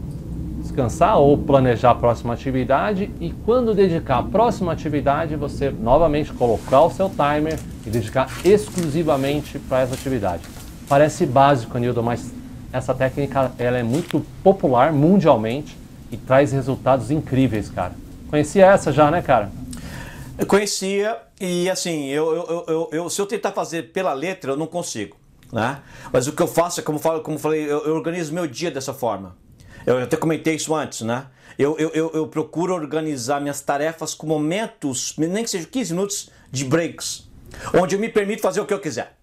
descansar 0.59 1.17
ou 1.17 1.37
planejar 1.37 1.91
a 1.91 1.95
próxima 1.95 2.33
atividade 2.33 3.11
e 3.19 3.31
quando 3.45 3.73
dedicar 3.73 4.19
a 4.19 4.23
próxima 4.23 4.71
atividade, 4.71 5.35
você 5.35 5.69
novamente 5.69 6.31
colocar 6.33 6.81
o 6.81 6.91
seu 6.91 7.09
timer 7.09 7.57
e 7.85 7.89
dedicar 7.89 8.29
exclusivamente 8.45 9.57
para 9.57 9.81
essa 9.81 9.93
atividade. 9.93 10.43
Parece 10.87 11.25
básico, 11.25 11.75
Anildo, 11.77 12.03
mas 12.03 12.31
essa 12.71 12.93
técnica 12.93 13.51
ela 13.57 13.77
é 13.77 13.83
muito 13.83 14.25
popular 14.43 14.91
mundialmente 14.91 15.77
e 16.11 16.17
traz 16.17 16.51
resultados 16.51 17.09
incríveis, 17.11 17.69
cara. 17.69 17.93
Conhecia 18.29 18.65
essa 18.67 18.91
já, 18.91 19.09
né, 19.09 19.21
cara? 19.21 19.51
Eu 20.37 20.45
conhecia 20.45 21.17
e 21.39 21.69
assim, 21.69 22.07
eu, 22.07 22.33
eu, 22.33 22.65
eu, 22.67 22.89
eu, 22.91 23.09
se 23.09 23.21
eu 23.21 23.25
tentar 23.25 23.51
fazer 23.51 23.91
pela 23.91 24.13
letra, 24.13 24.51
eu 24.51 24.57
não 24.57 24.67
consigo. 24.67 25.17
Né? 25.51 25.79
Mas 26.11 26.27
o 26.27 26.33
que 26.33 26.41
eu 26.41 26.47
faço 26.47 26.79
é, 26.79 26.83
como, 26.83 26.99
falo, 26.99 27.21
como 27.21 27.39
falei, 27.39 27.63
eu, 27.63 27.85
eu 27.85 27.95
organizo 27.95 28.33
meu 28.33 28.45
dia 28.45 28.69
dessa 28.69 28.93
forma. 28.93 29.35
Eu 29.89 30.03
até 30.03 30.15
comentei 30.15 30.53
isso 30.53 30.75
antes, 30.75 31.01
né? 31.01 31.25
Eu, 31.57 31.75
eu, 31.79 31.89
eu, 31.89 32.11
eu, 32.13 32.27
procuro 32.27 32.75
organizar 32.75 33.41
minhas 33.41 33.59
tarefas 33.59 34.13
com 34.13 34.27
momentos, 34.27 35.15
nem 35.17 35.43
que 35.43 35.49
seja 35.49 35.65
15 35.65 35.93
minutos 35.93 36.29
de 36.51 36.63
breaks, 36.63 37.27
onde 37.73 37.95
eu 37.95 37.99
me 37.99 38.07
permito 38.07 38.41
fazer 38.41 38.61
o 38.61 38.65
que 38.67 38.73
eu 38.73 38.79
quiser. 38.79 39.17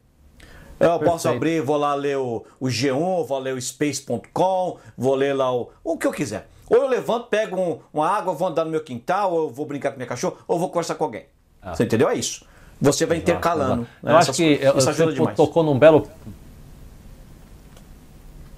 Eu 0.78 0.90
Perfeito. 0.90 1.04
posso 1.04 1.28
abrir, 1.28 1.62
vou 1.62 1.76
lá 1.76 1.94
ler 1.94 2.18
o, 2.18 2.44
o 2.60 2.66
G1, 2.66 3.24
vou 3.26 3.38
ler 3.38 3.54
o 3.54 3.62
space.com, 3.62 4.78
vou 4.98 5.14
ler 5.14 5.34
lá 5.34 5.54
o, 5.54 5.70
o 5.84 5.96
que 5.96 6.06
eu 6.06 6.12
quiser. 6.12 6.48
Ou 6.68 6.78
eu 6.78 6.88
levanto, 6.88 7.28
pego 7.28 7.56
um, 7.56 7.78
uma 7.94 8.10
água, 8.10 8.34
vou 8.34 8.48
andar 8.48 8.64
no 8.64 8.70
meu 8.72 8.82
quintal, 8.82 9.32
ou 9.32 9.44
eu 9.44 9.48
vou 9.48 9.64
brincar 9.66 9.92
com 9.92 9.96
minha 9.96 10.08
cachorro, 10.08 10.36
ou 10.48 10.58
vou 10.58 10.68
conversar 10.68 10.96
com 10.96 11.04
alguém. 11.04 11.26
Ah. 11.62 11.76
Você 11.76 11.84
entendeu? 11.84 12.10
É 12.10 12.16
isso. 12.16 12.44
Você 12.80 13.06
vai 13.06 13.18
exato, 13.18 13.30
intercalando. 13.30 13.82
Exato. 13.82 13.98
Né? 14.02 14.12
Eu 14.12 14.16
acho 14.16 14.32
que 14.32 14.58
você 14.74 15.34
tocou 15.36 15.62
num 15.62 15.78
belo. 15.78 16.10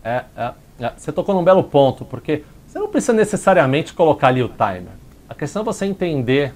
É, 0.02 0.24
é, 0.34 0.54
você 0.96 1.12
tocou 1.12 1.34
num 1.34 1.44
belo 1.44 1.64
ponto, 1.64 2.04
porque 2.04 2.44
você 2.66 2.78
não 2.78 2.88
precisa 2.88 3.12
necessariamente 3.12 3.92
colocar 3.94 4.28
ali 4.28 4.42
o 4.42 4.48
timer. 4.48 4.92
A 5.28 5.34
questão 5.34 5.62
é 5.62 5.64
você 5.64 5.86
entender 5.86 6.54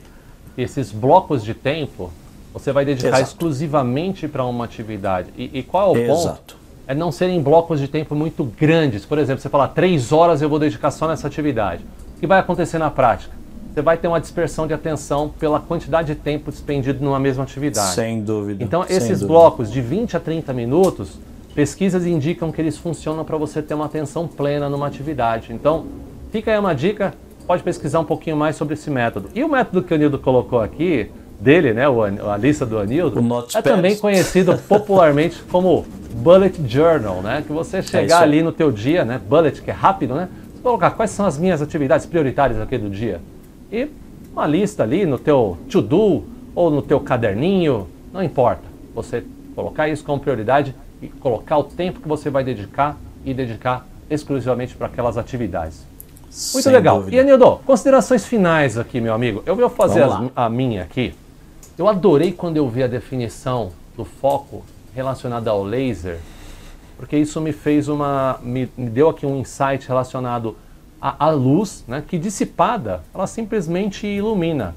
esses 0.57 0.93
blocos 0.93 1.45
de 1.45 1.55
tempo 1.55 2.11
você 2.53 2.71
vai 2.71 2.85
dedicar 2.85 3.09
Exato. 3.09 3.23
exclusivamente 3.23 4.29
para 4.29 4.45
uma 4.45 4.65
atividade. 4.65 5.31
E, 5.37 5.59
e, 5.59 5.63
qual 5.63 5.97
é 5.97 5.99
o 5.99 6.03
Exato. 6.03 6.37
ponto? 6.37 6.57
É 6.87 6.95
não 6.95 7.11
serem 7.11 7.41
blocos 7.41 7.81
de 7.81 7.89
tempo 7.89 8.15
muito 8.15 8.45
grandes. 8.45 9.07
Por 9.07 9.19
exemplo, 9.19 9.41
você 9.41 9.49
falar 9.49 9.69
três 9.69 10.13
horas 10.13 10.43
eu 10.43 10.49
vou 10.49 10.59
dedicar 10.59 10.91
só 10.91 11.09
nessa 11.09 11.27
atividade. 11.27 11.85
O 12.17 12.21
que 12.21 12.27
vai 12.27 12.39
acontecer 12.39 12.79
na 12.79 12.91
prática? 12.91 13.33
Você 13.73 13.81
vai 13.81 13.97
ter 13.97 14.07
uma 14.07 14.21
dispersão 14.21 14.67
de 14.67 14.75
atenção 14.75 15.31
pela 15.31 15.59
quantidade 15.59 16.15
de 16.15 16.21
tempo 16.21 16.51
despendido 16.51 17.03
numa 17.03 17.19
mesma 17.19 17.45
atividade. 17.45 17.95
Sem 17.95 18.21
dúvida. 18.21 18.63
Então, 18.63 18.85
esses 18.85 19.21
dúvida. 19.21 19.27
blocos 19.29 19.73
de 19.73 19.81
20 19.81 20.17
a 20.17 20.21
30 20.21 20.53
minutos, 20.53 21.19
pesquisas 21.55 22.07
indicam 22.07 22.51
que 22.51 22.61
eles 22.61 22.79
funcionam 22.79 23.25
para 23.25 23.37
você 23.37 23.63
ter 23.63 23.75
uma 23.75 23.87
atenção 23.87 24.27
plena 24.27 24.69
numa 24.69 24.87
atividade. 24.87 25.53
Então, 25.53 25.87
fica 26.31 26.51
aí 26.51 26.59
uma 26.59 26.75
dica, 26.75 27.15
pode 27.47 27.63
pesquisar 27.63 28.01
um 28.01 28.05
pouquinho 28.05 28.37
mais 28.37 28.57
sobre 28.57 28.75
esse 28.75 28.91
método. 28.91 29.29
E 29.35 29.45
o 29.45 29.49
método 29.49 29.83
que 29.83 29.93
o 29.93 29.97
Nildo 29.97 30.19
colocou 30.19 30.61
aqui, 30.61 31.11
dele, 31.43 31.73
né, 31.73 31.85
a 31.87 32.37
lista 32.37 32.65
do 32.65 32.79
Anildo, 32.79 33.21
é 33.55 33.61
também 33.61 33.97
conhecido 33.97 34.57
popularmente 34.69 35.43
como 35.51 35.85
bullet 36.15 36.61
journal, 36.67 37.21
né, 37.21 37.43
que 37.45 37.53
você 37.53 37.83
chegar 37.83 38.21
é 38.21 38.23
ali 38.23 38.43
no 38.43 38.53
teu 38.53 38.71
dia, 38.71 39.05
né, 39.05 39.21
bullet 39.29 39.61
que 39.61 39.71
é 39.71 39.75
rápido, 39.75 40.15
né, 40.15 40.29
você 40.55 40.63
colocar 40.63 40.93
quais 40.93 41.11
são 41.11 41.27
as 41.27 41.37
minhas 41.37 41.61
atividades 41.61 42.07
prioritárias 42.07 42.61
aqui 42.61 42.79
do 42.79 42.89
dia? 42.89 43.21
E 43.73 43.89
uma 44.33 44.47
lista 44.47 44.85
ali 44.85 45.05
no 45.05 45.19
teu 45.19 45.59
to-do 45.69 46.23
ou 46.55 46.71
no 46.71 46.81
teu 46.81 47.01
caderninho, 47.01 47.89
não 48.13 48.23
importa, 48.23 48.63
você 48.95 49.25
colocar 49.57 49.89
isso 49.89 50.05
como 50.05 50.21
prioridade 50.21 50.75
e 51.03 51.09
colocar 51.09 51.59
o 51.59 51.65
tempo 51.65 52.01
que 52.01 52.09
você 52.09 52.31
vai 52.31 52.45
dedicar 52.45 52.97
e 53.25 53.35
dedicar 53.35 53.87
exclusivamente 54.09 54.77
para 54.77 54.87
aquelas 54.87 55.19
atividades. 55.19 55.85
Muito 56.23 56.63
Sem 56.63 56.73
legal. 56.73 56.99
Dúvida. 56.99 57.17
E 57.17 57.21
Anildo, 57.21 57.61
considerações 57.67 58.25
finais 58.25 58.79
aqui, 58.79 59.01
meu 59.01 59.13
amigo. 59.13 59.43
Eu 59.45 59.55
vou 59.55 59.69
fazer 59.69 60.03
as, 60.03 60.31
a 60.35 60.49
minha 60.49 60.83
aqui. 60.83 61.13
Eu 61.77 61.89
adorei 61.89 62.33
quando 62.33 62.57
eu 62.57 62.69
vi 62.69 62.83
a 62.83 62.87
definição 62.87 63.73
do 63.97 64.05
foco 64.05 64.65
relacionada 64.95 65.51
ao 65.51 65.63
laser, 65.63 66.19
porque 66.97 67.17
isso 67.17 67.41
me 67.41 67.53
fez 67.53 67.89
uma. 67.89 68.39
me, 68.43 68.71
me 68.77 68.89
deu 68.89 69.09
aqui 69.11 69.27
um 69.27 69.41
insight 69.41 69.87
relacionado 69.87 70.57
à, 71.01 71.27
à 71.27 71.31
luz, 71.31 71.85
né, 71.87 72.03
que 72.07 72.17
dissipada, 72.17 73.03
ela 73.15 73.27
simplesmente 73.27 74.07
ilumina. 74.07 74.75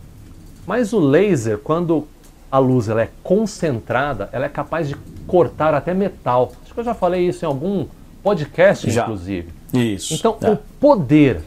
Mas 0.66 0.92
o 0.92 1.00
laser, 1.00 1.60
quando 1.60 2.08
a 2.56 2.58
luz 2.58 2.88
ela 2.88 3.02
é 3.02 3.10
concentrada, 3.22 4.30
ela 4.32 4.46
é 4.46 4.50
capaz 4.50 4.88
de 4.88 4.96
cortar 5.28 5.74
até 5.74 5.94
metal. 5.94 6.54
Acho 6.64 6.74
que 6.74 6.80
eu 6.80 6.86
já 6.86 6.94
falei 6.94 7.28
isso 7.28 7.44
em 7.44 7.48
algum 7.48 7.86
podcast, 8.24 8.90
já. 8.90 9.04
inclusive. 9.04 9.50
Isso. 9.74 10.14
Então, 10.14 10.38
é. 10.40 10.52
o 10.52 10.56
poder 10.80 11.42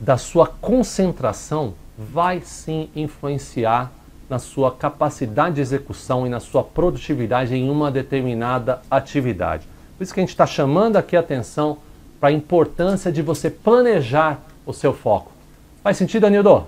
da 0.00 0.18
sua 0.18 0.48
concentração 0.48 1.74
vai 1.96 2.40
sim 2.40 2.90
influenciar 2.96 3.92
na 4.28 4.40
sua 4.40 4.72
capacidade 4.72 5.54
de 5.54 5.60
execução 5.60 6.26
e 6.26 6.28
na 6.28 6.40
sua 6.40 6.64
produtividade 6.64 7.54
em 7.54 7.70
uma 7.70 7.88
determinada 7.88 8.82
atividade. 8.90 9.68
Por 9.96 10.02
isso 10.02 10.12
que 10.12 10.18
a 10.18 10.24
gente 10.24 10.30
está 10.30 10.44
chamando 10.44 10.96
aqui 10.96 11.16
a 11.16 11.20
atenção 11.20 11.78
para 12.18 12.30
a 12.30 12.32
importância 12.32 13.12
de 13.12 13.22
você 13.22 13.48
planejar 13.48 14.40
o 14.66 14.72
seu 14.72 14.92
foco. 14.92 15.30
Faz 15.84 15.96
sentido, 15.96 16.26
Anildo? 16.26 16.66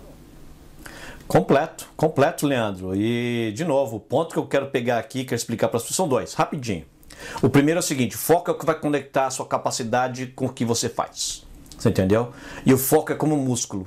Completo, 1.28 1.86
completo, 1.94 2.46
Leandro. 2.46 2.96
E, 2.96 3.52
de 3.54 3.62
novo, 3.62 3.96
o 3.96 4.00
ponto 4.00 4.32
que 4.32 4.38
eu 4.38 4.46
quero 4.46 4.70
pegar 4.70 4.98
aqui, 4.98 5.24
quero 5.24 5.36
explicar 5.36 5.68
para 5.68 5.76
as 5.76 5.82
pessoas, 5.82 5.96
são 5.96 6.08
dois, 6.08 6.32
rapidinho. 6.32 6.86
O 7.42 7.50
primeiro 7.50 7.78
é 7.78 7.80
o 7.80 7.82
seguinte: 7.82 8.16
foco 8.16 8.50
é 8.50 8.54
o 8.54 8.58
que 8.58 8.64
vai 8.64 8.74
conectar 8.74 9.26
a 9.26 9.30
sua 9.30 9.46
capacidade 9.46 10.28
com 10.28 10.46
o 10.46 10.48
que 10.52 10.64
você 10.64 10.88
faz. 10.88 11.46
Você 11.76 11.90
entendeu? 11.90 12.32
E 12.64 12.72
o 12.72 12.78
foco 12.78 13.12
é 13.12 13.14
como 13.14 13.36
músculo. 13.36 13.86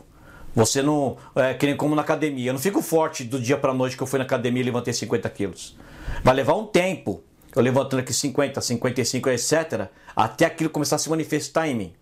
Você 0.55 0.83
não. 0.83 1.17
É 1.35 1.55
que 1.55 1.65
nem 1.65 1.75
como 1.75 1.95
na 1.95 2.03
academia. 2.03 2.49
Eu 2.49 2.53
não 2.53 2.59
fico 2.61 2.81
forte 2.81 3.23
do 3.23 3.39
dia 3.39 3.57
para 3.57 3.73
noite 3.73 3.97
que 3.97 4.03
eu 4.03 4.07
fui 4.07 4.19
na 4.19 4.25
academia 4.25 4.61
e 4.61 4.65
levantei 4.65 4.93
50 4.93 5.29
quilos. 5.31 5.75
Vai 6.23 6.35
levar 6.35 6.53
um 6.53 6.65
tempo, 6.67 7.23
eu 7.55 7.61
levantando 7.61 8.01
aqui 8.01 8.13
50, 8.13 8.61
55, 8.61 9.29
etc., 9.29 9.87
até 10.15 10.45
aquilo 10.45 10.69
começar 10.69 10.97
a 10.97 10.99
se 10.99 11.09
manifestar 11.09 11.67
em 11.67 11.75
mim. 11.75 11.93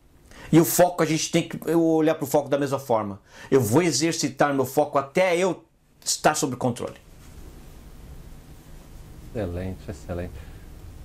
E 0.51 0.59
o 0.59 0.65
foco, 0.65 1.03
a 1.03 1.05
gente 1.05 1.31
tem 1.31 1.47
que 1.47 1.71
olhar 1.71 2.15
para 2.15 2.23
o 2.23 2.27
foco 2.27 2.49
da 2.49 2.57
mesma 2.57 2.79
forma. 2.79 3.19
Eu 3.51 3.62
vou 3.62 3.81
exercitar 3.81 4.53
meu 4.53 4.65
foco 4.65 4.97
até 4.97 5.38
eu 5.38 5.63
estar 6.03 6.35
sob 6.35 6.55
controle. 6.55 6.97
Excelente, 9.33 9.79
excelente. 9.88 10.31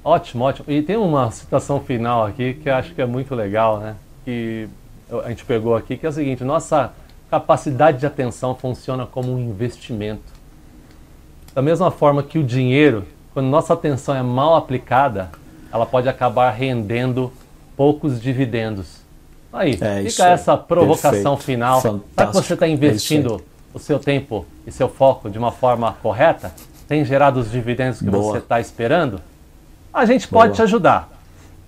Ótimo, 0.02 0.44
ótimo. 0.44 0.70
E 0.70 0.83
tem 0.83 0.96
uma 0.96 1.30
citação 1.30 1.80
final 1.80 2.26
aqui 2.26 2.54
que 2.54 2.68
eu 2.68 2.74
acho 2.74 2.94
que 2.94 3.02
é 3.02 3.07
muito 3.07 3.35
legal, 3.35 3.78
né? 3.78 3.96
Que 4.24 4.68
a 5.24 5.28
gente 5.28 5.44
pegou 5.44 5.76
aqui, 5.76 5.96
que 5.96 6.07
é 6.07 6.09
o 6.09 6.12
seguinte: 6.12 6.42
nossa 6.42 6.92
capacidade 7.30 7.98
de 7.98 8.07
atenção 8.07 8.54
funciona 8.54 9.07
como 9.07 9.33
um 9.33 9.38
investimento. 9.38 10.33
Da 11.54 11.62
mesma 11.62 11.90
forma 11.90 12.22
que 12.22 12.38
o 12.38 12.44
dinheiro, 12.44 13.07
quando 13.33 13.46
nossa 13.46 13.74
atenção 13.74 14.14
é 14.14 14.22
mal 14.22 14.57
aplicada, 14.57 15.30
ela 15.72 15.87
pode 15.87 16.09
acabar 16.09 16.50
rendendo 16.50 17.33
poucos 17.76 18.20
dividendos. 18.20 19.04
Aí, 19.55 19.79
é, 19.81 20.03
fica 20.11 20.27
essa 20.31 20.57
provocação 20.57 21.11
Perfeito. 21.37 21.38
final. 21.38 21.81
Será 21.81 22.27
que 22.27 22.35
você 22.35 22.55
está 22.55 22.67
investindo 22.67 23.40
é 23.40 23.77
o 23.77 23.79
seu 23.79 24.01
tempo 24.01 24.45
e 24.67 24.73
seu 24.73 24.88
foco 24.88 25.31
de 25.31 25.38
uma 25.38 25.53
forma 25.53 25.97
correta? 26.03 26.53
Tem 26.88 27.05
gerado 27.05 27.38
os 27.38 27.53
dividendos 27.53 28.01
que 28.01 28.11
Boa. 28.11 28.33
você 28.33 28.38
está 28.38 28.61
esperando? 28.61 29.21
A 29.93 30.05
gente 30.05 30.27
pode 30.27 30.49
Boa. 30.49 30.57
te 30.57 30.62
ajudar. 30.62 31.09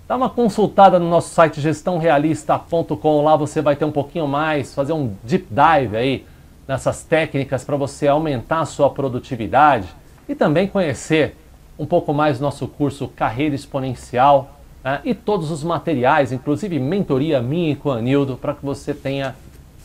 Dá 0.05 0.17
uma 0.17 0.29
consultada 0.29 0.99
no 0.99 1.09
nosso 1.09 1.33
site 1.33 1.61
gestãorealista.com, 1.61 3.23
lá 3.23 3.35
você 3.35 3.61
vai 3.61 3.75
ter 3.75 3.85
um 3.85 3.91
pouquinho 3.91 4.27
mais, 4.27 4.73
fazer 4.73 4.93
um 4.93 5.13
deep 5.23 5.47
dive 5.49 5.97
aí 5.97 6.25
nessas 6.67 7.03
técnicas 7.03 7.63
para 7.63 7.77
você 7.77 8.07
aumentar 8.07 8.61
a 8.61 8.65
sua 8.65 8.89
produtividade 8.89 9.87
e 10.27 10.35
também 10.35 10.67
conhecer 10.67 11.37
um 11.79 11.85
pouco 11.85 12.13
mais 12.13 12.39
nosso 12.39 12.67
curso 12.67 13.07
Carreira 13.07 13.55
Exponencial 13.55 14.56
né, 14.83 15.01
e 15.03 15.13
todos 15.13 15.51
os 15.51 15.63
materiais, 15.63 16.31
inclusive 16.31 16.79
mentoria 16.79 17.41
minha 17.41 17.71
e 17.71 17.75
com 17.75 17.91
a 17.91 18.01
Nildo, 18.01 18.37
para 18.37 18.53
que 18.53 18.65
você 18.65 18.93
tenha 18.93 19.35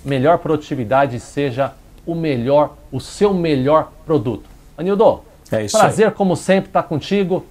melhor 0.05 0.39
produtividade 0.39 1.17
e 1.17 1.21
seja 1.21 1.73
o 2.07 2.15
melhor, 2.15 2.77
o 2.91 3.01
seu 3.01 3.33
melhor 3.33 3.93
produto. 4.05 4.45
Anildo, 4.77 5.23
é 5.51 5.67
prazer 5.69 6.07
aí. 6.07 6.13
como 6.13 6.37
sempre 6.37 6.71
estar 6.71 6.83
contigo. 6.83 7.47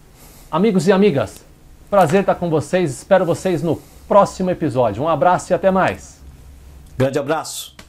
Amigos 0.51 0.85
e 0.87 0.91
amigas, 0.91 1.45
Prazer 1.91 2.21
estar 2.21 2.35
com 2.35 2.49
vocês. 2.49 2.89
Espero 2.89 3.25
vocês 3.25 3.61
no 3.61 3.75
próximo 4.07 4.49
episódio. 4.49 5.03
Um 5.03 5.09
abraço 5.09 5.51
e 5.51 5.53
até 5.53 5.69
mais. 5.69 6.21
Grande 6.97 7.19
abraço. 7.19 7.80